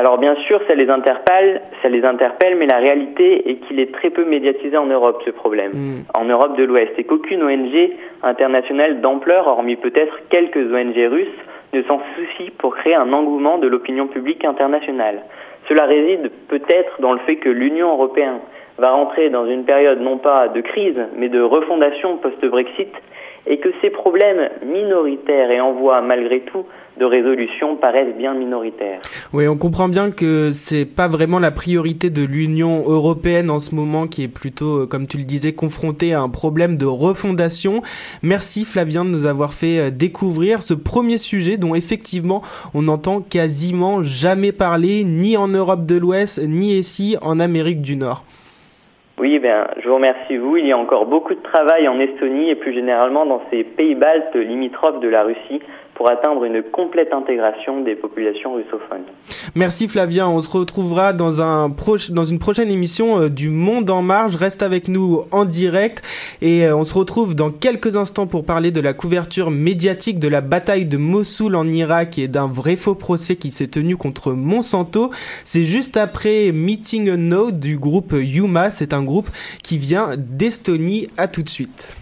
Alors 0.00 0.16
bien 0.16 0.34
sûr, 0.46 0.62
ça 0.66 0.74
les 0.74 0.88
interpelle, 0.88 1.60
ça 1.82 1.90
les 1.90 2.06
interpelle, 2.06 2.56
mais 2.56 2.64
la 2.64 2.78
réalité 2.78 3.50
est 3.50 3.56
qu'il 3.56 3.78
est 3.78 3.92
très 3.92 4.08
peu 4.08 4.24
médiatisé 4.24 4.74
en 4.78 4.86
Europe 4.86 5.20
ce 5.26 5.30
problème, 5.30 5.72
Hmm. 5.74 6.00
en 6.14 6.24
Europe 6.24 6.56
de 6.56 6.64
l'Ouest, 6.64 6.92
et 6.96 7.04
qu'aucune 7.04 7.42
ONG 7.42 7.90
internationale 8.22 9.02
d'ampleur, 9.02 9.46
hormis 9.46 9.76
peut-être 9.76 10.14
quelques 10.30 10.72
ONG 10.72 10.96
russes, 10.96 11.38
ne 11.74 11.82
s'en 11.82 12.00
soucie 12.16 12.50
pour 12.56 12.76
créer 12.76 12.94
un 12.94 13.12
engouement 13.12 13.58
de 13.58 13.68
l'opinion 13.68 14.06
publique 14.06 14.42
internationale. 14.46 15.20
Cela 15.68 15.84
réside 15.84 16.30
peut-être 16.48 16.98
dans 17.02 17.12
le 17.12 17.18
fait 17.26 17.36
que 17.36 17.50
l'Union 17.50 17.90
européenne 17.90 18.38
va 18.78 18.92
rentrer 18.92 19.28
dans 19.28 19.44
une 19.44 19.64
période 19.64 20.00
non 20.00 20.16
pas 20.16 20.48
de 20.48 20.62
crise, 20.62 20.98
mais 21.14 21.28
de 21.28 21.42
refondation 21.42 22.16
post-Brexit, 22.16 22.94
et 23.46 23.58
que 23.58 23.68
ces 23.80 23.90
problèmes 23.90 24.48
minoritaires 24.66 25.50
et 25.50 25.60
en 25.60 25.72
voie 25.72 26.00
malgré 26.00 26.40
tout 26.40 26.64
de 26.98 27.04
résolution 27.06 27.76
paraissent 27.76 28.14
bien 28.16 28.34
minoritaires. 28.34 29.00
Oui, 29.32 29.48
on 29.48 29.56
comprend 29.56 29.88
bien 29.88 30.10
que 30.10 30.50
c'est 30.52 30.84
pas 30.84 31.08
vraiment 31.08 31.38
la 31.38 31.50
priorité 31.50 32.10
de 32.10 32.22
l'Union 32.22 32.84
européenne 32.86 33.50
en 33.50 33.58
ce 33.58 33.74
moment, 33.74 34.06
qui 34.06 34.22
est 34.22 34.28
plutôt, 34.28 34.82
euh, 34.82 34.86
comme 34.86 35.06
tu 35.06 35.16
le 35.16 35.24
disais, 35.24 35.52
confrontée 35.52 36.12
à 36.12 36.20
un 36.20 36.28
problème 36.28 36.76
de 36.76 36.84
refondation. 36.84 37.82
Merci 38.22 38.66
Flavien 38.66 39.06
de 39.06 39.10
nous 39.10 39.24
avoir 39.24 39.54
fait 39.54 39.78
euh, 39.78 39.90
découvrir 39.90 40.62
ce 40.62 40.74
premier 40.74 41.16
sujet 41.16 41.56
dont 41.56 41.74
effectivement 41.74 42.42
on 42.74 42.82
n'entend 42.82 43.22
quasiment 43.22 44.02
jamais 44.02 44.52
parler, 44.52 45.04
ni 45.04 45.38
en 45.38 45.48
Europe 45.48 45.86
de 45.86 45.96
l'Ouest, 45.96 46.38
ni 46.46 46.76
ici 46.76 47.16
en 47.22 47.40
Amérique 47.40 47.80
du 47.80 47.96
Nord. 47.96 48.24
Oui, 49.20 49.38
ben, 49.38 49.66
je 49.82 49.86
vous 49.86 49.96
remercie 49.96 50.38
vous. 50.38 50.56
Il 50.56 50.66
y 50.66 50.72
a 50.72 50.78
encore 50.78 51.04
beaucoup 51.04 51.34
de 51.34 51.42
travail 51.42 51.86
en 51.88 52.00
Estonie 52.00 52.48
et 52.48 52.54
plus 52.54 52.72
généralement 52.72 53.26
dans 53.26 53.42
ces 53.50 53.64
pays 53.64 53.94
baltes 53.94 54.34
limitrophes 54.34 55.00
de 55.00 55.08
la 55.08 55.24
Russie 55.24 55.60
pour 56.00 56.10
atteindre 56.10 56.44
une 56.44 56.62
complète 56.62 57.12
intégration 57.12 57.82
des 57.82 57.94
populations 57.94 58.54
russophones. 58.54 59.04
Merci 59.54 59.86
Flavien, 59.86 60.28
on 60.28 60.40
se 60.40 60.48
retrouvera 60.48 61.12
dans, 61.12 61.42
un 61.42 61.68
dans 62.08 62.24
une 62.24 62.38
prochaine 62.38 62.70
émission 62.70 63.20
euh, 63.20 63.28
du 63.28 63.50
Monde 63.50 63.90
en 63.90 64.00
Marge. 64.00 64.34
Reste 64.34 64.62
avec 64.62 64.88
nous 64.88 65.24
en 65.30 65.44
direct 65.44 66.02
et 66.40 66.64
euh, 66.64 66.74
on 66.74 66.84
se 66.84 66.94
retrouve 66.94 67.34
dans 67.34 67.50
quelques 67.50 67.96
instants 67.96 68.26
pour 68.26 68.46
parler 68.46 68.70
de 68.70 68.80
la 68.80 68.94
couverture 68.94 69.50
médiatique 69.50 70.18
de 70.18 70.28
la 70.28 70.40
bataille 70.40 70.86
de 70.86 70.96
Mossoul 70.96 71.54
en 71.54 71.66
Irak 71.66 72.18
et 72.18 72.28
d'un 72.28 72.46
vrai 72.46 72.76
faux 72.76 72.94
procès 72.94 73.36
qui 73.36 73.50
s'est 73.50 73.68
tenu 73.68 73.98
contre 73.98 74.32
Monsanto. 74.32 75.10
C'est 75.44 75.64
juste 75.64 75.98
après 75.98 76.50
Meeting 76.50 77.12
Note 77.12 77.58
du 77.58 77.76
groupe 77.76 78.14
Yuma, 78.18 78.70
c'est 78.70 78.94
un 78.94 79.02
groupe 79.02 79.28
qui 79.62 79.76
vient 79.76 80.12
d'Estonie. 80.16 81.08
À 81.18 81.28
tout 81.28 81.42
de 81.42 81.50
suite. 81.50 81.99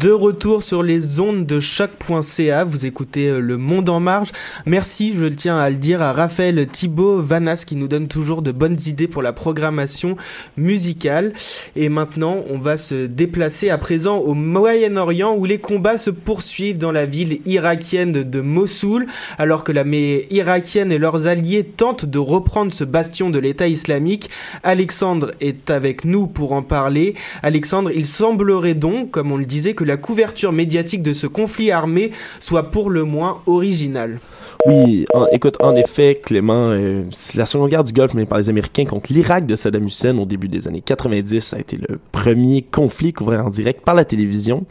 De 0.00 0.10
retour 0.10 0.62
sur 0.62 0.82
les 0.82 1.20
ondes 1.20 1.44
de 1.44 1.60
choc.ca. 1.60 2.64
Vous 2.64 2.86
écoutez 2.86 3.28
euh, 3.28 3.38
Le 3.38 3.58
Monde 3.58 3.90
en 3.90 4.00
Marge. 4.00 4.32
Merci, 4.64 5.12
je 5.12 5.26
tiens 5.26 5.58
à 5.58 5.68
le 5.68 5.76
dire, 5.76 6.00
à 6.00 6.14
Raphaël 6.14 6.66
Thibault 6.68 7.20
Vanas 7.20 7.64
qui 7.66 7.76
nous 7.76 7.86
donne 7.86 8.08
toujours 8.08 8.40
de 8.40 8.50
bonnes 8.50 8.78
idées 8.86 9.08
pour 9.08 9.20
la 9.20 9.34
programmation 9.34 10.16
musicale. 10.56 11.34
Et 11.76 11.90
maintenant, 11.90 12.38
on 12.48 12.56
va 12.56 12.78
se 12.78 13.04
déplacer 13.04 13.68
à 13.68 13.76
présent 13.76 14.16
au 14.16 14.32
Moyen-Orient 14.32 15.34
où 15.36 15.44
les 15.44 15.58
combats 15.58 15.98
se 15.98 16.08
poursuivent 16.08 16.78
dans 16.78 16.92
la 16.92 17.04
ville 17.04 17.40
irakienne 17.44 18.12
de 18.12 18.40
Mossoul 18.40 19.06
alors 19.36 19.64
que 19.64 19.72
l'armée 19.72 20.26
irakienne 20.30 20.92
et 20.92 20.98
leurs 20.98 21.26
alliés 21.26 21.62
tentent 21.64 22.06
de 22.06 22.18
reprendre 22.18 22.72
ce 22.72 22.84
bastion 22.84 23.28
de 23.28 23.38
l'État 23.38 23.68
islamique. 23.68 24.30
Alexandre 24.62 25.32
est 25.42 25.68
avec 25.68 26.06
nous 26.06 26.26
pour 26.26 26.52
en 26.52 26.62
parler. 26.62 27.16
Alexandre, 27.42 27.90
il 27.94 28.06
semblerait 28.06 28.72
donc, 28.72 29.10
comme 29.10 29.30
on 29.30 29.36
le 29.36 29.44
disait, 29.44 29.74
que 29.74 29.89
la 29.90 29.96
couverture 29.96 30.52
médiatique 30.52 31.02
de 31.02 31.12
ce 31.12 31.26
conflit 31.26 31.70
armé 31.72 32.12
soit 32.38 32.70
pour 32.70 32.90
le 32.90 33.04
moins 33.04 33.42
originale. 33.46 34.20
Oui, 34.66 35.04
écoute, 35.32 35.56
en 35.60 35.74
effet, 35.74 36.20
Clément, 36.22 36.70
euh, 36.70 37.04
la 37.34 37.46
Seconde 37.46 37.70
Guerre 37.70 37.82
du 37.82 37.92
Golfe 37.92 38.14
menée 38.14 38.26
par 38.26 38.38
les 38.38 38.50
Américains 38.50 38.84
contre 38.84 39.12
l'Irak 39.12 39.46
de 39.46 39.56
Saddam 39.56 39.86
Hussein 39.86 40.16
au 40.18 40.26
début 40.26 40.48
des 40.48 40.68
années 40.68 40.82
90 40.82 41.40
ça 41.40 41.56
a 41.56 41.60
été 41.60 41.76
le 41.76 41.98
premier 42.12 42.62
conflit 42.62 43.12
couvert 43.12 43.46
en 43.46 43.50
direct 43.50 43.84
par 43.84 43.94
la 43.94 44.04
télévision. 44.04 44.64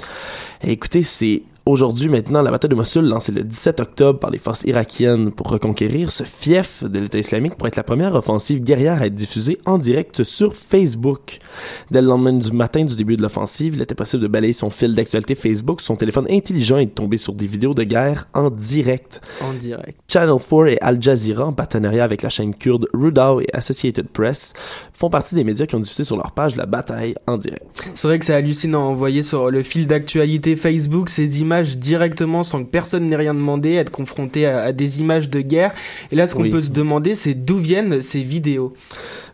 écoutez, 0.64 1.04
c'est 1.04 1.42
Aujourd'hui, 1.70 2.10
maintenant, 2.10 2.42
la 2.42 2.50
bataille 2.50 2.72
de 2.72 2.76
Mossoul, 2.76 3.06
lancée 3.06 3.32
le 3.32 3.44
17 3.44 3.80
octobre 3.80 4.18
par 4.18 4.32
les 4.32 4.40
forces 4.40 4.64
irakiennes 4.64 5.32
pour 5.32 5.52
reconquérir 5.52 6.10
ce 6.10 6.24
fief 6.24 6.84
de 6.84 6.98
l'État 6.98 7.20
islamique, 7.20 7.58
pour 7.58 7.68
être 7.68 7.76
la 7.76 7.84
première 7.84 8.16
offensive 8.16 8.64
guerrière 8.64 9.00
à 9.00 9.06
être 9.06 9.14
diffusée 9.14 9.60
en 9.68 9.78
direct 9.78 10.24
sur 10.24 10.56
Facebook. 10.56 11.38
Dès 11.92 12.02
le 12.02 12.08
lendemain 12.08 12.34
du 12.34 12.52
matin 12.54 12.86
du 12.86 12.96
début 12.96 13.18
de 13.18 13.22
l'offensive, 13.22 13.76
il 13.76 13.84
était 13.84 13.94
possible 13.94 14.24
de 14.24 14.28
balayer 14.28 14.54
son 14.54 14.72
fil 14.72 14.96
d'actualité 14.96 15.36
Facebook, 15.36 15.80
son 15.82 15.96
téléphone 15.96 16.26
intelligent 16.32 16.80
et 16.80 16.88
de 16.88 16.90
tomber 16.90 17.18
sur 17.18 17.34
des 17.34 17.46
vidéos 17.46 17.76
de 17.76 17.84
guerre 17.84 18.28
en 18.34 18.50
direct. 18.50 19.22
En 19.40 19.54
direct. 19.54 20.00
Channel 20.08 20.40
4 20.40 20.68
et 20.70 20.82
Al 20.82 21.00
Jazeera, 21.00 21.46
en 21.46 21.54
partenariat 21.54 22.04
avec 22.04 22.24
la 22.24 22.30
chaîne 22.30 22.56
kurde 22.56 22.88
Rudaw 22.96 23.42
et 23.42 23.48
Associated 23.54 24.08
Press, 24.08 24.54
font 24.92 25.12
partie 25.12 25.36
des 25.36 25.44
médias 25.44 25.68
qui 25.68 25.76
ont 25.76 25.80
diffusé 25.80 26.04
sur 26.04 26.18
leur 26.18 26.32
page 26.32 26.56
la 26.56 26.66
bataille 26.66 27.14
en 27.28 27.38
direct. 27.38 27.84
C'est 27.94 28.08
vrai 28.08 28.18
que 28.18 28.26
c'est 28.26 28.34
hallucinant, 28.34 28.90
envoyer 28.90 29.22
sur 29.22 29.52
le 29.52 29.62
fil 29.62 29.86
d'actualité 29.86 30.56
Facebook 30.56 31.10
ces 31.10 31.42
images 31.42 31.59
directement 31.78 32.44
sans 32.44 32.64
que 32.64 32.70
personne 32.70 33.06
n'ait 33.06 33.16
rien 33.16 33.34
demandé, 33.34 33.74
être 33.74 33.92
confronté 33.92 34.46
à, 34.46 34.72
des 34.72 35.00
images 35.00 35.30
de 35.30 35.42
guerre. 35.42 35.74
Et 36.12 36.16
là, 36.16 36.28
ce 36.28 36.36
qu'on 36.36 36.50
peut 36.50 36.62
se 36.62 36.72
demander, 36.72 37.16
c'est 37.16 37.34
d'où 37.34 37.58
viennent 37.58 38.02
ces 38.02 38.24
vidéos? 38.24 38.74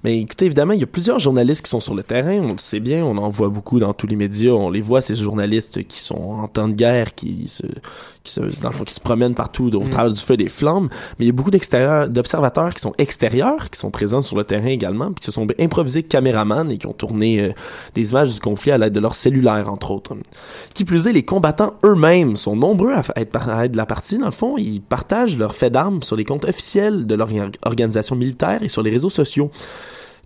Mais 0.06 0.20
écoutez, 0.20 0.46
évidemment, 0.46 0.74
il 0.74 0.80
y 0.80 0.84
a 0.84 0.86
plusieurs 0.86 1.18
journalistes 1.18 1.64
qui 1.64 1.72
sont 1.72 1.80
sur 1.80 1.96
le 1.96 2.04
terrain, 2.04 2.38
on 2.38 2.52
le 2.52 2.60
sait 2.60 2.80
bien, 2.80 3.04
on 3.04 3.18
en 3.18 3.30
voit 3.30 3.50
beaucoup 3.50 3.80
dans 3.80 3.92
tous 3.92 4.06
les 4.06 4.16
médias, 4.16 4.52
on 4.52 4.70
les 4.70 4.82
voit, 4.82 5.02
ces 5.02 5.16
journalistes 5.16 5.88
qui 5.88 6.00
sont 6.00 6.14
en 6.14 6.48
temps 6.48 6.68
de 6.68 6.76
guerre, 6.76 7.16
qui 7.16 7.48
se, 7.48 7.64
qui 8.24 8.32
se, 8.32 8.42
dans 8.62 8.70
le 8.70 8.76
fond, 8.76 8.84
qui 8.84 8.94
se 8.94 9.00
promènent 9.00 9.34
partout 9.34 9.76
au 9.76 9.80
mm. 9.80 9.90
travers 9.90 10.14
du 10.14 10.20
feu 10.20 10.38
des 10.38 10.48
flammes. 10.48 10.90
Mais 11.18 11.26
il 11.26 11.30
y 11.30 11.32
a 11.32 11.34
beaucoup 11.34 11.50
d'observateurs 11.50 12.76
qui 12.76 12.82
sont 12.82 12.94
extérieurs, 13.00 13.72
qui 13.72 13.80
sont 13.80 13.90
présents 13.90 14.22
sur 14.22 14.38
le 14.38 14.44
terrain 14.44 14.68
également, 14.68 15.08
puis 15.08 15.22
qui 15.22 15.26
se 15.26 15.32
sont 15.32 15.48
improvisés 15.60 16.04
caméramans 16.04 16.70
et 16.70 16.78
qui 16.78 16.86
ont 16.86 16.94
tourné 16.94 17.40
euh, 17.40 17.54
des 17.96 18.12
images 18.12 18.32
du 18.32 18.40
conflit 18.40 18.74
à 18.74 18.78
l'aide 18.78 18.94
de 18.94 19.00
leur 19.00 19.16
cellulaire, 19.16 19.74
entre 19.74 19.90
autres. 19.90 20.16
Qui 20.76 20.86
plus 20.86 21.08
est, 21.08 21.14
les 21.14 21.26
combattants 21.26 21.74
eux-mêmes 21.84 22.38
sont 22.38 22.56
nombreux 22.56 22.94
à 22.94 23.02
être, 23.16 23.50
à 23.50 23.66
être 23.66 23.72
de 23.72 23.78
la 23.78 23.88
partie. 23.88 24.20
Dans 24.20 24.26
le 24.26 24.32
fond, 24.32 24.56
ils 24.60 24.82
partagent 24.82 25.36
leurs 25.36 25.56
faits 25.56 25.74
d'armes 25.74 26.04
sur 26.04 26.16
les 26.16 26.26
comptes 26.26 26.46
officiels 26.46 27.08
de 27.08 27.16
leur 27.16 27.30
organisation 27.66 28.16
militaire 28.16 28.62
et 28.62 28.70
sur 28.70 28.84
les 28.84 28.92
réseaux 28.92 29.10
sociaux. 29.10 29.50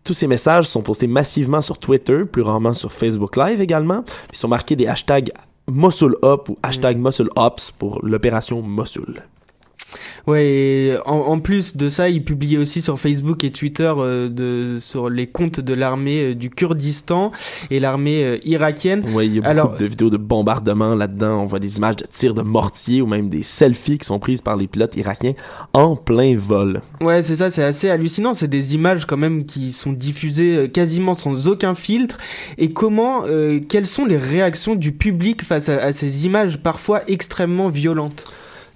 Tous 0.03 0.13
ces 0.13 0.27
messages 0.27 0.65
sont 0.65 0.81
postés 0.81 1.07
massivement 1.07 1.61
sur 1.61 1.77
Twitter, 1.77 2.25
plus 2.25 2.41
rarement 2.41 2.73
sur 2.73 2.91
Facebook 2.91 3.35
Live 3.35 3.61
également. 3.61 4.03
Ils 4.31 4.37
sont 4.37 4.47
marqués 4.47 4.75
des 4.75 4.87
hashtags 4.87 5.31
Mosul 5.67 6.15
Up 6.23 6.49
ou 6.49 6.57
hashtag 6.63 6.97
Mosul 6.97 7.29
Ops 7.35 7.71
pour 7.71 7.99
l'opération 8.03 8.61
Mosul. 8.61 9.23
Ouais, 10.27 10.45
et 10.47 10.97
en, 11.05 11.15
en 11.17 11.39
plus 11.39 11.75
de 11.75 11.89
ça, 11.89 12.09
il 12.09 12.23
publiait 12.23 12.57
aussi 12.57 12.81
sur 12.81 12.99
Facebook 12.99 13.43
et 13.43 13.51
Twitter 13.51 13.91
euh, 13.97 14.29
de, 14.29 14.77
sur 14.79 15.09
les 15.09 15.25
comptes 15.27 15.59
de 15.59 15.73
l'armée 15.73 16.21
euh, 16.31 16.35
du 16.35 16.49
Kurdistan 16.49 17.31
et 17.71 17.79
l'armée 17.79 18.23
euh, 18.23 18.37
irakienne. 18.45 19.03
Ouais, 19.13 19.25
il 19.27 19.35
y 19.35 19.37
a 19.37 19.41
beaucoup 19.41 19.49
Alors- 19.51 19.77
de 19.77 19.85
vidéos 19.85 20.09
de 20.09 20.17
bombardements 20.17 20.93
là-dedans. 20.95 21.41
On 21.41 21.45
voit 21.45 21.59
des 21.59 21.77
images 21.77 21.95
de 21.97 22.05
tirs 22.05 22.33
de 22.33 22.41
mortier 22.41 23.01
ou 23.01 23.07
même 23.07 23.29
des 23.29 23.41
selfies 23.43 23.97
qui 23.97 24.05
sont 24.05 24.19
prises 24.19 24.41
par 24.41 24.55
les 24.55 24.67
pilotes 24.67 24.95
irakiens 24.95 25.33
en 25.73 25.95
plein 25.95 26.35
vol. 26.37 26.81
Ouais, 27.01 27.23
c'est 27.23 27.35
ça, 27.37 27.49
c'est 27.49 27.63
assez 27.63 27.89
hallucinant. 27.89 28.33
C'est 28.33 28.47
des 28.47 28.75
images 28.75 29.05
quand 29.05 29.17
même 29.17 29.45
qui 29.45 29.71
sont 29.71 29.91
diffusées 29.93 30.69
quasiment 30.71 31.15
sans 31.15 31.47
aucun 31.47 31.73
filtre. 31.73 32.17
Et 32.57 32.69
comment, 32.69 33.23
quelles 33.67 33.85
sont 33.87 34.05
les 34.05 34.17
réactions 34.17 34.75
du 34.75 34.91
public 34.91 35.43
face 35.43 35.69
à, 35.69 35.77
à 35.77 35.93
ces 35.93 36.25
images 36.25 36.57
parfois 36.59 37.01
extrêmement 37.07 37.69
violentes? 37.69 38.25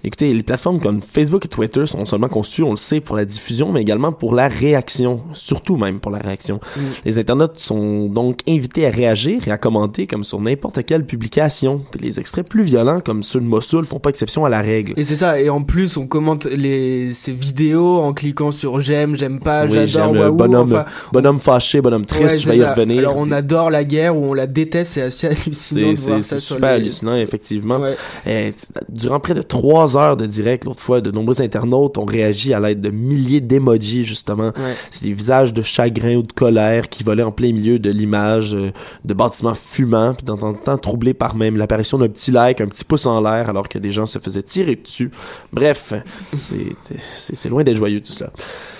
Écoutez, 0.06 0.32
les 0.34 0.42
plateformes 0.42 0.80
comme 0.80 1.00
Facebook 1.00 1.46
et 1.46 1.48
Twitter 1.48 1.86
sont 1.86 1.96
non 1.98 2.04
seulement 2.04 2.28
conçues, 2.28 2.62
on 2.62 2.72
le 2.72 2.76
sait, 2.76 3.00
pour 3.00 3.16
la 3.16 3.24
diffusion, 3.24 3.72
mais 3.72 3.80
également 3.80 4.12
pour 4.12 4.34
la 4.34 4.48
réaction. 4.48 5.22
Surtout 5.32 5.76
même 5.76 5.98
pour 5.98 6.10
la 6.10 6.18
réaction. 6.18 6.60
Mm. 6.76 6.80
Les 7.06 7.18
internautes 7.18 7.58
sont 7.58 8.06
donc 8.06 8.40
invités 8.46 8.86
à 8.86 8.90
réagir 8.90 9.48
et 9.48 9.50
à 9.50 9.56
commenter 9.56 10.06
comme 10.06 10.22
sur 10.22 10.40
n'importe 10.40 10.84
quelle 10.84 11.06
publication. 11.06 11.82
Puis 11.90 12.00
les 12.00 12.20
extraits 12.20 12.46
plus 12.46 12.62
violents, 12.64 13.00
comme 13.00 13.22
ceux 13.22 13.40
de 13.40 13.46
Mossoul, 13.46 13.86
font 13.86 13.98
pas 13.98 14.10
exception 14.10 14.44
à 14.44 14.50
la 14.50 14.60
règle. 14.60 14.92
Et 14.98 15.04
c'est 15.04 15.16
ça. 15.16 15.40
Et 15.40 15.48
en 15.48 15.62
plus, 15.62 15.96
on 15.96 16.06
commente 16.06 16.44
les 16.44 17.14
ces 17.14 17.32
vidéos 17.32 18.00
en 18.00 18.12
cliquant 18.12 18.50
sur 18.50 18.80
j'aime, 18.80 19.16
j'aime 19.16 19.40
pas, 19.40 19.64
Oui, 19.64 19.86
j'adore, 19.86 20.12
waouh. 20.12 20.32
bonhomme, 20.32 20.72
enfin, 20.72 20.84
Bonhomme 21.12 21.40
fâché, 21.40 21.80
bonhomme 21.80 22.04
triste, 22.04 22.36
ouais, 22.36 22.40
je 22.42 22.50
vais 22.50 22.58
y 22.58 22.64
revenir. 22.64 22.98
Alors 22.98 23.16
on 23.16 23.30
adore 23.30 23.70
la 23.70 23.84
guerre 23.84 24.16
ou 24.16 24.26
on 24.26 24.34
la 24.34 24.46
déteste. 24.46 24.92
C'est 24.92 25.02
assez 25.02 25.26
hallucinant. 25.28 26.20
C'est 26.20 26.38
super 26.38 26.70
hallucinant, 26.70 27.16
effectivement. 27.16 27.78
Ouais. 27.78 27.96
Euh, 28.26 28.50
durant 28.90 29.18
près 29.18 29.32
de 29.34 29.42
trois 29.42 29.93
heures 29.96 30.16
de 30.16 30.26
direct, 30.26 30.64
l'autre 30.64 30.80
fois, 30.80 31.00
de 31.00 31.10
nombreux 31.10 31.42
internautes 31.42 31.98
ont 31.98 32.04
réagi 32.04 32.52
à 32.52 32.60
l'aide 32.60 32.80
de 32.80 32.90
milliers 32.90 33.40
d'emojis, 33.40 34.04
justement. 34.04 34.52
Ouais. 34.56 34.74
C'est 34.90 35.04
des 35.04 35.12
visages 35.12 35.52
de 35.52 35.62
chagrin 35.62 36.16
ou 36.16 36.22
de 36.22 36.32
colère 36.32 36.88
qui 36.88 37.04
volaient 37.04 37.22
en 37.22 37.32
plein 37.32 37.52
milieu 37.52 37.78
de 37.78 37.90
l'image 37.90 38.54
euh, 38.54 38.72
de 39.04 39.14
bâtiments 39.14 39.54
fumants, 39.54 40.14
puis 40.14 40.24
de 40.24 40.32
temps 40.32 40.42
en 40.42 40.52
temps 40.52 40.78
troublés 40.78 41.14
par 41.14 41.36
même 41.36 41.56
l'apparition 41.56 41.98
d'un 41.98 42.08
petit 42.08 42.30
like, 42.30 42.60
un 42.60 42.66
petit 42.66 42.84
pouce 42.84 43.06
en 43.06 43.20
l'air, 43.20 43.48
alors 43.48 43.68
que 43.68 43.78
des 43.78 43.92
gens 43.92 44.06
se 44.06 44.18
faisaient 44.18 44.42
tirer 44.42 44.76
dessus. 44.76 45.10
Bref, 45.52 45.92
c'est 46.32 47.48
loin 47.48 47.64
d'être 47.64 47.76
joyeux 47.76 48.00
tout 48.00 48.12
cela. 48.12 48.30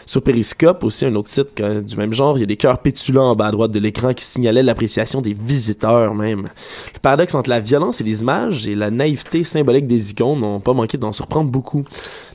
Sur 0.06 0.22
Periscope, 0.22 0.84
aussi 0.84 1.06
un 1.06 1.14
autre 1.14 1.28
site 1.28 1.60
du 1.60 1.96
même 1.96 2.12
genre, 2.12 2.36
il 2.36 2.40
y 2.40 2.44
a 2.44 2.46
des 2.46 2.56
cœurs 2.56 2.78
pétulants 2.78 3.30
en 3.30 3.36
bas 3.36 3.46
à 3.46 3.50
droite 3.52 3.70
de 3.70 3.78
l'écran 3.78 4.12
qui 4.12 4.24
signalaient 4.24 4.62
l'appréciation 4.62 5.20
des 5.20 5.32
visiteurs 5.32 6.14
même. 6.14 6.46
Le 6.92 6.98
paradoxe 7.00 7.34
entre 7.34 7.50
la 7.50 7.60
violence 7.60 8.00
et 8.00 8.04
les 8.04 8.22
images 8.22 8.66
et 8.66 8.74
la 8.74 8.90
naïveté 8.90 9.44
symbolique 9.44 9.86
des 9.86 10.10
icônes 10.10 10.40
n'ont 10.40 10.60
pas 10.60 10.72
manqué 10.72 10.98
d'en 10.98 11.12
surprendre 11.12 11.50
beaucoup. 11.50 11.84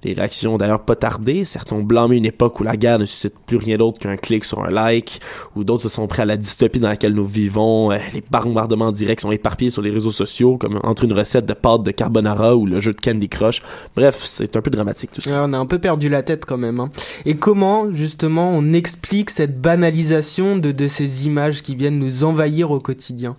Les 0.03 0.13
réactions 0.13 0.55
ont 0.55 0.57
d'ailleurs 0.57 0.83
pas 0.85 0.95
tardé, 0.95 1.43
certains 1.43 1.75
ont 1.75 1.83
blâmé 1.83 2.17
une 2.17 2.25
époque 2.25 2.59
où 2.59 2.63
la 2.63 2.77
guerre 2.77 2.99
ne 2.99 3.05
suscite 3.05 3.35
plus 3.45 3.57
rien 3.57 3.77
d'autre 3.77 3.99
qu'un 3.99 4.17
clic 4.17 4.45
sur 4.45 4.63
un 4.63 4.69
like, 4.69 5.19
ou 5.55 5.63
d'autres 5.63 5.83
se 5.83 5.89
sont 5.89 6.07
prêts 6.07 6.21
à 6.23 6.25
la 6.25 6.37
dystopie 6.37 6.79
dans 6.79 6.89
laquelle 6.89 7.13
nous 7.13 7.25
vivons, 7.25 7.91
Euh, 7.91 7.97
les 8.13 8.23
bombardements 8.29 8.91
directs 8.91 9.21
sont 9.21 9.31
éparpillés 9.31 9.71
sur 9.71 9.81
les 9.81 9.89
réseaux 9.91 10.11
sociaux 10.11 10.57
comme 10.57 10.79
entre 10.83 11.03
une 11.05 11.13
recette 11.13 11.45
de 11.45 11.53
pâte 11.53 11.83
de 11.83 11.91
carbonara 11.91 12.55
ou 12.55 12.65
le 12.65 12.79
jeu 12.79 12.93
de 12.93 12.99
Candy 13.01 13.29
Crush. 13.29 13.61
Bref, 13.95 14.21
c'est 14.23 14.55
un 14.55 14.61
peu 14.61 14.69
dramatique 14.69 15.11
tout 15.11 15.21
ça. 15.21 15.43
On 15.43 15.53
a 15.53 15.57
un 15.57 15.65
peu 15.65 15.79
perdu 15.79 16.09
la 16.09 16.23
tête 16.23 16.45
quand 16.45 16.57
même. 16.57 16.79
hein. 16.79 16.89
Et 17.25 17.35
comment, 17.35 17.91
justement, 17.91 18.51
on 18.51 18.73
explique 18.73 19.29
cette 19.29 19.59
banalisation 19.61 20.57
de, 20.57 20.71
de 20.71 20.87
ces 20.87 21.25
images 21.25 21.61
qui 21.61 21.75
viennent 21.75 21.99
nous 21.99 22.23
envahir 22.23 22.71
au 22.71 22.79
quotidien? 22.79 23.35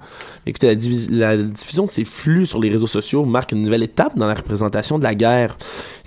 Écoutez, 0.47 0.75
la, 1.11 1.37
la 1.37 1.43
diffusion 1.43 1.85
de 1.85 1.91
ces 1.91 2.05
flux 2.05 2.47
sur 2.47 2.61
les 2.61 2.69
réseaux 2.69 2.87
sociaux 2.87 3.25
marque 3.25 3.53
une 3.53 3.63
nouvelle 3.63 3.83
étape 3.83 4.17
dans 4.17 4.27
la 4.27 4.35
représentation 4.35 4.99
de 4.99 5.05
la 5.05 5.15
guerre. 5.15 5.57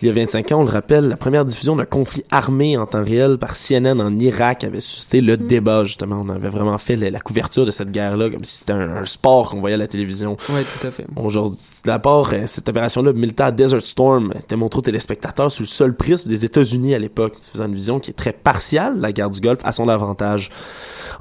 Il 0.03 0.07
y 0.07 0.09
a 0.09 0.13
25 0.13 0.51
ans, 0.51 0.59
on 0.59 0.63
le 0.65 0.69
rappelle, 0.69 1.07
la 1.07 1.15
première 1.15 1.45
diffusion 1.45 1.77
d'un 1.77 1.85
conflit 1.85 2.25
armé 2.29 2.75
en 2.75 2.85
temps 2.85 3.05
réel 3.05 3.37
par 3.37 3.55
CNN 3.55 4.01
en 4.01 4.19
Irak 4.19 4.65
avait 4.65 4.81
suscité 4.81 5.21
le 5.21 5.37
débat, 5.37 5.85
justement. 5.85 6.21
On 6.25 6.27
avait 6.27 6.49
vraiment 6.49 6.77
fait 6.77 6.97
la, 6.97 7.09
la 7.09 7.21
couverture 7.21 7.65
de 7.65 7.71
cette 7.71 7.89
guerre-là 7.89 8.29
comme 8.29 8.43
si 8.43 8.57
c'était 8.57 8.73
un, 8.73 8.97
un 8.97 9.05
sport 9.05 9.51
qu'on 9.51 9.61
voyait 9.61 9.75
à 9.75 9.77
la 9.77 9.87
télévision. 9.87 10.35
Ouais, 10.49 10.65
tout 10.65 10.85
à 10.85 10.91
fait. 10.91 11.05
Aujourd'hui, 11.15 11.57
d'abord, 11.85 12.31
euh, 12.33 12.43
cette 12.47 12.67
opération-là, 12.67 13.13
militaire 13.13 13.53
Desert 13.53 13.81
Storm, 13.81 14.33
était 14.37 14.57
montrée 14.57 14.79
aux 14.79 14.81
téléspectateurs 14.81 15.49
sous 15.49 15.63
le 15.63 15.67
seul 15.67 15.95
prisme 15.95 16.27
des 16.27 16.43
États-Unis 16.43 16.93
à 16.93 16.99
l'époque, 16.99 17.35
faisant 17.41 17.67
une 17.67 17.73
vision 17.73 18.01
qui 18.01 18.11
est 18.11 18.13
très 18.13 18.33
partiale 18.33 18.97
de 18.97 19.01
la 19.01 19.13
guerre 19.13 19.29
du 19.29 19.39
Golfe 19.39 19.61
à 19.63 19.71
son 19.71 19.87
avantage. 19.87 20.49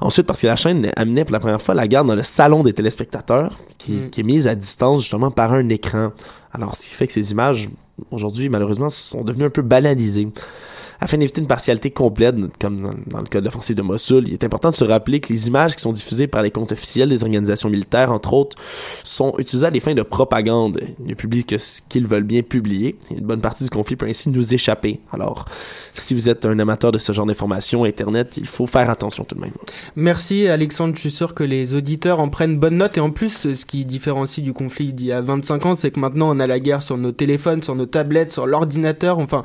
Ensuite, 0.01 0.25
parce 0.27 0.41
que 0.41 0.47
la 0.47 0.57
chaîne 0.57 0.91
amenait 0.97 1.23
pour 1.23 1.31
la 1.31 1.39
première 1.39 1.61
fois 1.61 1.73
la 1.73 1.87
guerre 1.87 2.03
dans 2.03 2.15
le 2.15 2.23
salon 2.23 2.63
des 2.63 2.73
téléspectateurs, 2.73 3.53
qui, 3.77 3.93
Mm. 3.93 4.09
qui 4.09 4.19
est 4.19 4.23
mise 4.25 4.45
à 4.49 4.55
distance 4.55 4.99
justement 5.03 5.31
par 5.31 5.53
un 5.53 5.69
écran. 5.69 6.11
Alors, 6.51 6.75
ce 6.75 6.89
qui 6.89 6.95
fait 6.95 7.07
que 7.07 7.13
ces 7.13 7.31
images, 7.31 7.69
aujourd'hui, 8.11 8.49
malheureusement, 8.49 8.89
sont 8.89 9.23
devenues 9.23 9.45
un 9.45 9.49
peu 9.49 9.61
banalisées. 9.61 10.27
Afin 11.03 11.17
d'éviter 11.17 11.41
une 11.41 11.47
partialité 11.47 11.91
complète, 11.91 12.33
comme 12.61 12.77
dans, 13.07 13.19
le 13.19 13.25
cas 13.25 13.41
de 13.41 13.45
l'offensive 13.45 13.75
de 13.75 13.81
Mossoul, 13.81 14.25
il 14.25 14.35
est 14.35 14.43
important 14.45 14.69
de 14.69 14.75
se 14.75 14.85
rappeler 14.85 15.19
que 15.19 15.33
les 15.33 15.49
images 15.49 15.75
qui 15.75 15.81
sont 15.81 15.91
diffusées 15.91 16.27
par 16.27 16.41
les 16.41 16.49
comptes 16.49 16.71
officiels 16.71 17.09
des 17.09 17.23
organisations 17.23 17.69
militaires, 17.69 18.09
entre 18.09 18.31
autres, 18.31 18.55
sont 19.03 19.33
utilisées 19.37 19.65
à 19.65 19.71
des 19.71 19.81
fins 19.81 19.95
de 19.95 20.01
propagande. 20.01 20.79
Ils 21.01 21.07
ne 21.07 21.13
publient 21.13 21.43
que 21.43 21.57
ce 21.57 21.81
qu'ils 21.89 22.07
veulent 22.07 22.23
bien 22.23 22.41
publier. 22.41 22.95
Une 23.11 23.25
bonne 23.25 23.41
partie 23.41 23.65
du 23.65 23.69
conflit 23.69 23.97
peut 23.97 24.05
ainsi 24.05 24.29
nous 24.29 24.53
échapper. 24.53 25.01
Alors, 25.11 25.43
si 25.93 26.13
vous 26.13 26.29
êtes 26.29 26.45
un 26.45 26.57
amateur 26.57 26.93
de 26.93 26.97
ce 26.99 27.11
genre 27.11 27.25
d'informations, 27.25 27.83
Internet, 27.83 28.37
il 28.37 28.47
faut 28.47 28.65
faire 28.65 28.89
attention 28.89 29.25
tout 29.25 29.35
de 29.35 29.41
même. 29.41 29.51
Merci 29.97 30.47
Alexandre, 30.47 30.95
je 30.95 31.01
suis 31.01 31.11
sûr 31.11 31.33
que 31.33 31.43
les 31.43 31.75
auditeurs 31.75 32.21
en 32.21 32.29
prennent 32.29 32.57
bonne 32.57 32.77
note 32.77 32.97
et 32.97 33.01
en 33.01 33.11
plus 33.11 33.53
ce 33.53 33.65
qui 33.65 33.83
différencie 33.83 34.41
du 34.41 34.53
conflit 34.53 34.93
d'il 34.93 35.07
y 35.07 35.11
a 35.11 35.19
25 35.19 35.65
ans 35.65 35.75
c'est 35.75 35.91
que 35.91 35.99
maintenant 35.99 36.33
on 36.33 36.39
a 36.39 36.47
la 36.47 36.61
guerre 36.61 36.81
sur 36.81 36.97
nos 36.97 37.11
téléphones, 37.11 37.61
sur 37.61 37.75
nos 37.75 37.87
tablettes, 37.87 38.31
sur 38.31 38.47
l'ordinateur, 38.47 39.19
enfin 39.19 39.43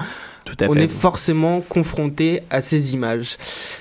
Tout 0.49 0.65
à 0.65 0.69
on 0.69 0.73
fait. 0.73 0.85
est 0.85 0.89
forcément 0.89 1.61
confronté 1.61 2.41
à 2.51 2.61
ces 2.61 2.95
images. 2.95 3.37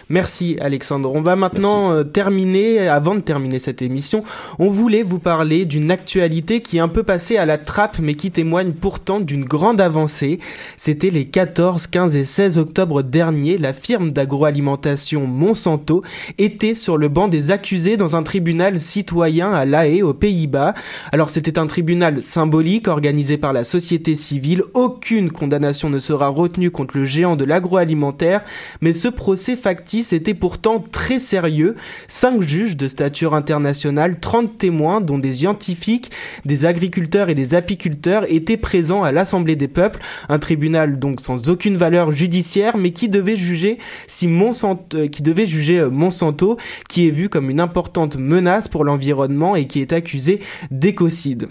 Merci 0.10 0.58
Alexandre. 0.60 1.14
On 1.16 1.22
va 1.22 1.36
maintenant 1.36 1.94
euh, 1.94 2.04
terminer, 2.04 2.88
avant 2.88 3.16
de 3.16 3.22
terminer 3.22 3.60
cette 3.60 3.82
émission, 3.82 4.24
on 4.60 4.70
voulait 4.70 5.04
vous 5.04 5.20
parler 5.20 5.66
d'une 5.66 5.92
actualité 5.92 6.62
qui 6.62 6.78
est 6.78 6.82
un 6.82 6.88
peu 6.88 7.04
passée 7.04 7.38
à 7.38 7.46
la 7.46 7.58
trappe 7.58 8.00
mais 8.00 8.16
qui 8.16 8.32
témoigne 8.32 8.74
pourtant 8.74 9.20
d'une 9.20 9.46
grande 9.46 9.80
avancée. 9.80 10.40
C'était 10.76 11.10
les 11.10 11.26
14, 11.26 11.88
15 11.88 12.16
et 12.16 12.26
16 12.26 12.58
octobre 12.58 13.02
dernier, 13.02 13.58
la 13.58 13.74
firme 13.74 14.12
d'agroalimentation 14.12 15.26
Monsanto 15.26 16.04
était 16.38 16.74
sur 16.74 16.98
le 16.98 17.08
banc 17.08 17.28
des 17.28 17.52
accusés 17.52 17.98
dans 17.98 18.16
un 18.16 18.24
tribunal 18.24 18.80
citoyen 18.80 19.52
à 19.52 19.66
La 19.66 19.88
Haye 19.88 20.04
aux 20.04 20.14
Pays-Bas. 20.14 20.74
Alors 21.12 21.30
c'était 21.30 21.60
un 21.60 21.68
tribunal 21.68 22.22
symbolique 22.22 22.88
organisé 22.88 23.38
par 23.38 23.54
la 23.54 23.64
société 23.64 24.16
civile. 24.16 24.64
Aucune 24.74 25.32
condamnation 25.32 25.90
ne 25.90 26.00
sera 26.00 26.28
retenue 26.28 26.57
contre 26.72 26.98
le 26.98 27.06
géant 27.06 27.36
de 27.36 27.46
l'agroalimentaire, 27.46 28.44
mais 28.82 28.94
ce 28.94 29.08
procès 29.08 29.56
factice 29.56 30.14
était 30.14 30.34
pourtant 30.34 30.84
très 30.92 31.20
sérieux. 31.20 31.76
Cinq 32.08 32.42
juges 32.42 32.78
de 32.78 32.88
stature 32.88 33.34
internationale, 33.34 34.20
30 34.20 34.58
témoins, 34.58 35.02
dont 35.02 35.20
des 35.20 35.34
scientifiques, 35.34 36.12
des 36.46 36.66
agriculteurs 36.66 37.30
et 37.30 37.36
des 37.36 37.56
apiculteurs, 37.56 38.32
étaient 38.32 38.58
présents 38.58 39.04
à 39.04 39.12
l'Assemblée 39.12 39.56
des 39.56 39.68
peuples, 39.68 40.00
un 40.30 40.40
tribunal 40.40 41.00
donc 41.00 41.22
sans 41.22 41.50
aucune 41.50 41.78
valeur 41.78 42.12
judiciaire, 42.12 42.78
mais 42.78 42.92
qui 42.92 43.10
devait 43.10 43.36
juger 43.36 43.78
euh, 43.80 45.08
euh, 45.78 45.90
Monsanto, 45.90 46.58
qui 46.90 47.08
est 47.08 47.12
vu 47.12 47.30
comme 47.30 47.50
une 47.50 47.60
importante 47.60 48.18
menace 48.18 48.68
pour 48.68 48.84
l'environnement 48.84 49.56
et 49.56 49.68
qui 49.68 49.82
est 49.82 49.94
accusé 49.94 50.40
d'écocide. 50.72 51.48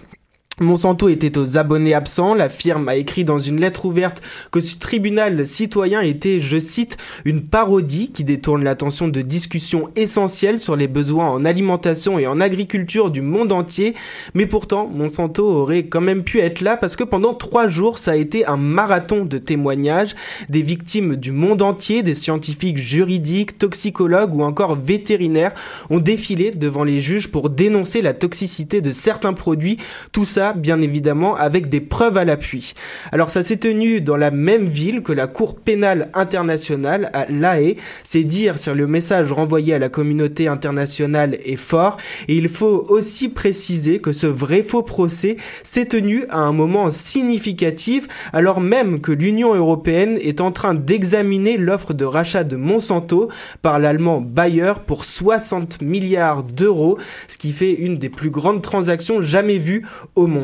Monsanto 0.59 1.11
était 1.11 1.37
aux 1.37 1.59
abonnés 1.59 1.93
absents. 1.93 2.33
La 2.33 2.49
firme 2.49 2.89
a 2.89 2.97
écrit 2.97 3.25
dans 3.25 3.39
une 3.39 3.61
lettre 3.61 3.85
ouverte 3.85 4.23
que 4.51 4.61
ce 4.61 4.79
tribunal 4.79 5.45
citoyen 5.45 6.01
était, 6.01 6.41
je 6.41 6.59
cite, 6.59 6.97
une 7.27 7.43
parodie 7.43 8.11
qui 8.11 8.25
détourne 8.25 8.65
l'attention 8.65 9.07
de 9.07 9.21
discussions 9.21 9.91
essentielles 9.97 10.59
sur 10.59 10.75
les 10.75 10.89
besoins 10.89 11.29
en 11.29 11.45
alimentation 11.45 12.19
et 12.19 12.27
en 12.27 12.41
agriculture 12.41 13.11
du 13.11 13.21
monde 13.21 13.53
entier. 13.53 13.95
Mais 14.33 14.47
pourtant, 14.47 14.87
Monsanto 14.87 15.47
aurait 15.47 15.89
quand 15.89 16.01
même 16.01 16.25
pu 16.25 16.41
être 16.41 16.63
là 16.63 16.79
parce 16.79 16.97
que 16.97 17.05
pendant 17.05 17.35
trois 17.35 17.69
jours, 17.69 17.99
ça 17.99 18.13
a 18.13 18.17
été 18.17 18.47
un 18.47 18.57
marathon 18.57 19.27
de 19.27 19.37
témoignages 19.37 20.15
des 20.49 20.63
victimes 20.63 21.17
du 21.17 21.33
monde 21.33 21.61
entier, 21.61 22.03
des 22.03 22.15
scientifiques 22.15 22.79
juridiques, 22.79 23.59
toxicologues 23.59 24.35
ou 24.35 24.43
encore 24.43 24.75
vétérinaires 24.75 25.53
ont 25.91 26.01
défilé 26.01 26.51
devant 26.51 26.85
les 26.85 27.01
juges 27.01 27.29
pour 27.31 27.51
dénoncer 27.51 28.01
la 28.01 28.15
toxicité 28.15 28.81
de 28.81 28.93
certains 28.93 29.35
produits. 29.35 29.77
Tout 30.13 30.25
ça 30.25 30.46
bien 30.53 30.81
évidemment, 30.81 31.37
avec 31.37 31.69
des 31.69 31.81
preuves 31.81 32.17
à 32.17 32.25
l'appui. 32.25 32.75
Alors 33.13 33.31
ça 33.31 33.43
s'est 33.43 33.57
tenu 33.57 34.01
dans 34.01 34.17
la 34.17 34.31
même 34.31 34.67
ville 34.67 35.03
que 35.03 35.13
la 35.13 35.27
Cour 35.27 35.57
pénale 35.57 36.11
internationale 36.15 37.11
à 37.13 37.27
La 37.31 37.61
Haye. 37.61 37.77
C'est 38.05 38.25
dire 38.25 38.59
si 38.59 38.71
le 38.71 38.87
message 38.87 39.33
renvoyé 39.33 39.75
à 39.75 39.79
la 39.79 39.89
communauté 39.89 40.49
internationale 40.49 41.39
est 41.45 41.57
fort. 41.57 41.97
Et 42.29 42.37
il 42.37 42.49
faut 42.49 42.87
aussi 42.89 43.29
préciser 43.29 44.01
que 44.01 44.13
ce 44.13 44.27
vrai 44.27 44.63
faux 44.63 44.83
procès 44.83 45.37
s'est 45.63 45.87
tenu 45.87 46.25
à 46.29 46.39
un 46.39 46.53
moment 46.53 46.91
significatif, 46.91 48.09
alors 48.33 48.61
même 48.61 49.01
que 49.01 49.13
l'Union 49.13 49.55
européenne 49.55 50.19
est 50.21 50.41
en 50.41 50.53
train 50.53 50.75
d'examiner 50.75 51.57
l'offre 51.57 51.95
de 51.95 52.05
rachat 52.05 52.45
de 52.45 52.57
Monsanto 52.57 53.29
par 53.63 53.79
l'allemand 53.79 54.21
Bayer 54.21 54.73
pour 54.87 55.05
60 55.05 55.83
milliards 55.83 56.43
d'euros, 56.43 56.99
ce 57.29 57.39
qui 57.39 57.53
fait 57.53 57.73
une 57.73 57.97
des 57.97 58.09
plus 58.09 58.31
grandes 58.31 58.63
transactions 58.63 59.21
jamais 59.21 59.59
vues 59.59 59.87
au 60.15 60.27
monde. 60.27 60.36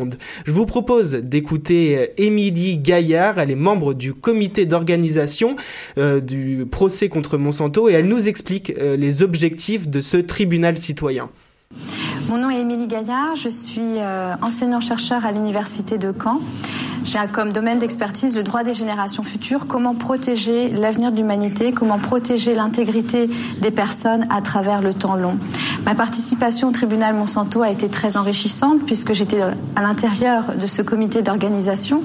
Je 0.45 0.53
vous 0.53 0.67
propose 0.67 1.13
d'écouter 1.13 1.99
euh, 1.99 2.07
Émilie 2.17 2.79
Gaillard, 2.79 3.39
elle 3.39 3.51
est 3.51 3.57
membre 3.57 3.95
du 3.95 4.15
comité 4.15 4.67
d'organisation 4.67 5.57
euh, 5.99 6.21
du 6.21 6.67
procès 6.71 7.09
contre 7.09 7.39
Monsanto 7.39 7.89
et 7.89 7.93
elle 7.93 8.07
nous 8.07 8.29
explique 8.29 8.71
euh, 8.71 8.97
les 8.97 9.23
objectifs 9.23 9.89
de 9.89 10.01
ce 10.01 10.17
tribunal 10.17 10.77
citoyen. 10.77 11.31
Mon 12.29 12.39
nom 12.39 12.51
est 12.51 12.61
Émilie 12.61 12.87
Gaillard, 12.87 13.37
je 13.37 13.49
suis 13.49 13.99
enseignant-chercheur 14.43 15.27
à 15.27 15.33
l'université 15.33 15.99
de 15.99 16.13
Caen. 16.13 16.41
J'ai 17.05 17.19
comme 17.33 17.53
domaine 17.53 17.81
d'expertise 17.81 18.37
le 18.37 18.45
droit 18.45 18.63
des 18.63 18.75
générations 18.75 19.25
futures, 19.25 19.67
comment 19.67 19.93
protéger 19.93 20.69
l'avenir 20.69 21.11
de 21.11 21.17
l'humanité, 21.17 21.73
comment 21.73 21.99
protéger 21.99 22.55
l'intégrité 22.55 23.29
des 23.61 23.73
personnes 23.73 24.27
à 24.31 24.41
travers 24.41 24.81
le 24.81 24.95
temps 24.95 25.17
long. 25.17 25.37
Ma 25.85 25.97
participation 25.97 26.69
au 26.69 26.71
tribunal 26.71 27.15
Monsanto 27.15 27.61
a 27.63 27.71
été 27.71 27.89
très 27.89 28.17
enrichissante 28.17 28.83
puisque 28.87 29.15
j'étais 29.15 29.43
à 29.75 29.83
l'intérieur 29.83 30.55
de 30.55 30.67
ce 30.69 30.81
comité 30.81 31.23
d'organisation 31.23 32.03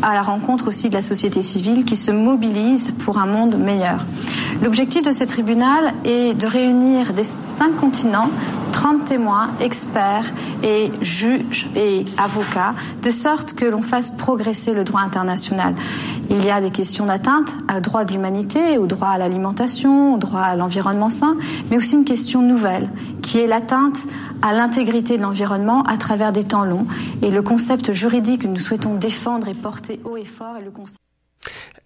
à 0.00 0.14
la 0.14 0.22
rencontre 0.22 0.68
aussi 0.68 0.88
de 0.88 0.94
la 0.94 1.02
société 1.02 1.42
civile 1.42 1.84
qui 1.84 1.96
se 1.96 2.10
mobilise 2.10 2.92
pour 2.92 3.18
un 3.18 3.26
monde 3.26 3.56
meilleur. 3.56 4.04
L'objectif 4.62 5.02
de 5.02 5.12
ce 5.12 5.24
tribunal 5.24 5.92
est 6.04 6.34
de 6.34 6.46
réunir 6.46 7.12
des 7.12 7.24
cinq 7.24 7.76
continents 7.76 8.30
30 8.84 9.06
témoins, 9.06 9.48
experts 9.60 10.30
et 10.62 10.92
juges 11.00 11.70
et 11.74 12.04
avocats, 12.18 12.74
de 13.02 13.08
sorte 13.08 13.54
que 13.54 13.64
l'on 13.64 13.80
fasse 13.80 14.10
progresser 14.10 14.74
le 14.74 14.84
droit 14.84 15.00
international. 15.00 15.74
Il 16.28 16.44
y 16.44 16.50
a 16.50 16.60
des 16.60 16.70
questions 16.70 17.06
d'atteinte 17.06 17.50
au 17.74 17.80
droit 17.80 18.04
de 18.04 18.12
l'humanité, 18.12 18.76
au 18.76 18.86
droit 18.86 19.08
à 19.08 19.16
l'alimentation, 19.16 20.12
au 20.12 20.18
droit 20.18 20.42
à 20.42 20.54
l'environnement 20.54 21.08
sain, 21.08 21.34
mais 21.70 21.78
aussi 21.78 21.96
une 21.96 22.04
question 22.04 22.42
nouvelle, 22.42 22.90
qui 23.22 23.38
est 23.38 23.46
l'atteinte 23.46 24.00
à 24.42 24.52
l'intégrité 24.52 25.16
de 25.16 25.22
l'environnement 25.22 25.82
à 25.84 25.96
travers 25.96 26.32
des 26.32 26.44
temps 26.44 26.66
longs. 26.66 26.86
Et 27.22 27.30
le 27.30 27.40
concept 27.40 27.94
juridique 27.94 28.42
que 28.42 28.48
nous 28.48 28.56
souhaitons 28.56 28.96
défendre 28.96 29.48
et 29.48 29.54
porter 29.54 29.98
haut 30.04 30.18
et 30.18 30.26
fort 30.26 30.58
est 30.58 30.64
le 30.64 30.70
concept 30.70 31.00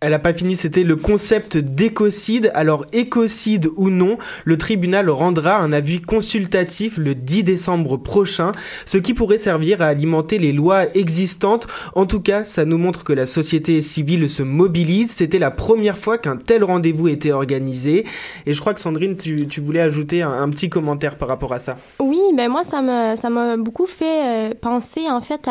elle 0.01 0.13
n'a 0.13 0.21
pas 0.21 0.33
fini, 0.33 0.55
c'était 0.55 0.85
le 0.85 0.95
concept 0.95 1.57
d'écocide. 1.57 2.53
Alors 2.55 2.87
écocide 2.93 3.69
ou 3.77 3.91
non, 3.91 4.17
le 4.45 4.57
tribunal 4.57 5.11
rendra 5.11 5.57
un 5.57 5.73
avis 5.73 6.01
consultatif 6.01 6.99
le 6.99 7.17
10 7.17 7.43
décembre 7.43 7.97
prochain, 7.97 8.53
ce 8.87 8.97
qui 8.97 9.13
pourrait 9.13 9.39
servir 9.39 9.83
à 9.83 9.87
alimenter 9.87 10.39
les 10.39 10.53
lois 10.53 10.95
existantes. 10.97 11.67
En 11.97 12.07
tout 12.07 12.21
cas, 12.21 12.45
ça 12.45 12.65
nous 12.65 12.79
montre 12.79 13.03
que 13.03 13.13
la 13.13 13.27
société 13.27 13.81
civile 13.81 14.29
se 14.29 14.45
mobilise. 14.45 15.11
C'était 15.11 15.41
la 15.41 15.51
première 15.51 15.99
fois 15.99 16.17
qu'un 16.17 16.37
tel 16.37 16.63
rendez-vous 16.63 17.09
était 17.09 17.33
organisé. 17.33 18.07
Et 18.47 18.55
je 18.55 18.61
crois 18.61 18.75
que 18.75 18.81
Sandrine, 18.81 19.17
tu, 19.17 19.61
voulais 19.61 19.81
ajouter 19.81 20.23
un, 20.23 20.49
petit 20.51 20.69
commentaire 20.69 21.17
par 21.17 21.27
rapport 21.27 21.53
à 21.53 21.59
ça. 21.59 21.77
Oui, 21.99 22.21
ben 22.37 22.49
moi, 22.49 22.63
ça 22.63 22.83
m'a 22.83 23.17
ça 23.17 23.29
beaucoup 23.57 23.87
fait 23.87 24.51
euh, 24.51 24.55
penser 24.61 25.11
en 25.11 25.21
fait 25.21 25.49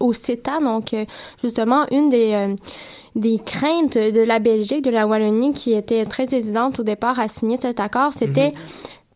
au 0.00 0.12
CETA. 0.12 0.58
Donc 0.60 0.92
euh, 0.94 1.04
justement, 1.42 1.86
une 1.92 2.10
des 2.10 2.32
euh, 2.32 2.54
des 3.14 3.38
craintes 3.38 3.96
de 3.96 4.20
la 4.20 4.38
Belgique, 4.38 4.82
de 4.82 4.90
la 4.90 5.06
Wallonie, 5.06 5.52
qui 5.52 5.74
étaient 5.74 6.04
très 6.04 6.34
hésitantes 6.34 6.80
au 6.80 6.82
départ 6.82 7.18
à 7.18 7.28
signer 7.28 7.56
cet 7.58 7.80
accord, 7.80 8.12
c'était 8.12 8.50
mhm. 8.50 8.54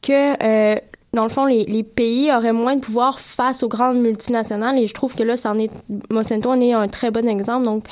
que, 0.02 0.42
euh, 0.42 0.76
dans 1.12 1.24
le 1.24 1.28
fond, 1.28 1.44
les, 1.44 1.64
les, 1.64 1.82
pays 1.82 2.32
auraient 2.32 2.52
moins 2.52 2.76
de 2.76 2.80
pouvoir 2.80 3.20
face 3.20 3.62
aux 3.62 3.68
grandes 3.68 3.98
multinationales. 3.98 4.78
Et 4.78 4.86
je 4.86 4.94
trouve 4.94 5.14
que 5.14 5.22
là, 5.22 5.36
ça 5.36 5.50
en 5.50 5.58
est, 5.58 5.70
Monsanto 6.10 6.50
en 6.50 6.60
est 6.60 6.72
un 6.72 6.88
très 6.88 7.10
bon 7.10 7.28
exemple. 7.28 7.64
Donc, 7.64 7.84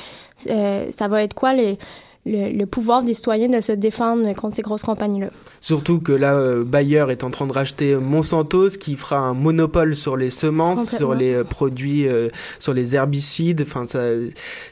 euh, 0.49 0.89
ça 0.91 1.07
va 1.07 1.23
être 1.23 1.33
quoi 1.33 1.53
les 1.53 1.77
le, 2.25 2.65
pouvoir 2.65 3.03
des 3.03 3.13
citoyens 3.13 3.49
de 3.49 3.61
se 3.61 3.71
défendre 3.71 4.31
contre 4.35 4.55
ces 4.55 4.61
grosses 4.61 4.83
compagnies-là. 4.83 5.29
Surtout 5.59 5.99
que 5.99 6.11
là, 6.11 6.33
euh, 6.33 6.63
Bayer 6.63 7.05
est 7.09 7.23
en 7.23 7.29
train 7.29 7.45
de 7.47 7.51
racheter 7.51 7.95
Monsanto, 7.95 8.69
ce 8.69 8.77
qui 8.77 8.95
fera 8.95 9.17
un 9.17 9.33
monopole 9.33 9.95
sur 9.95 10.17
les 10.17 10.29
semences, 10.29 10.95
sur 10.95 11.13
les 11.13 11.33
euh, 11.33 11.43
produits, 11.43 12.07
euh, 12.07 12.29
sur 12.59 12.73
les 12.73 12.95
herbicides. 12.95 13.61
Enfin, 13.61 13.85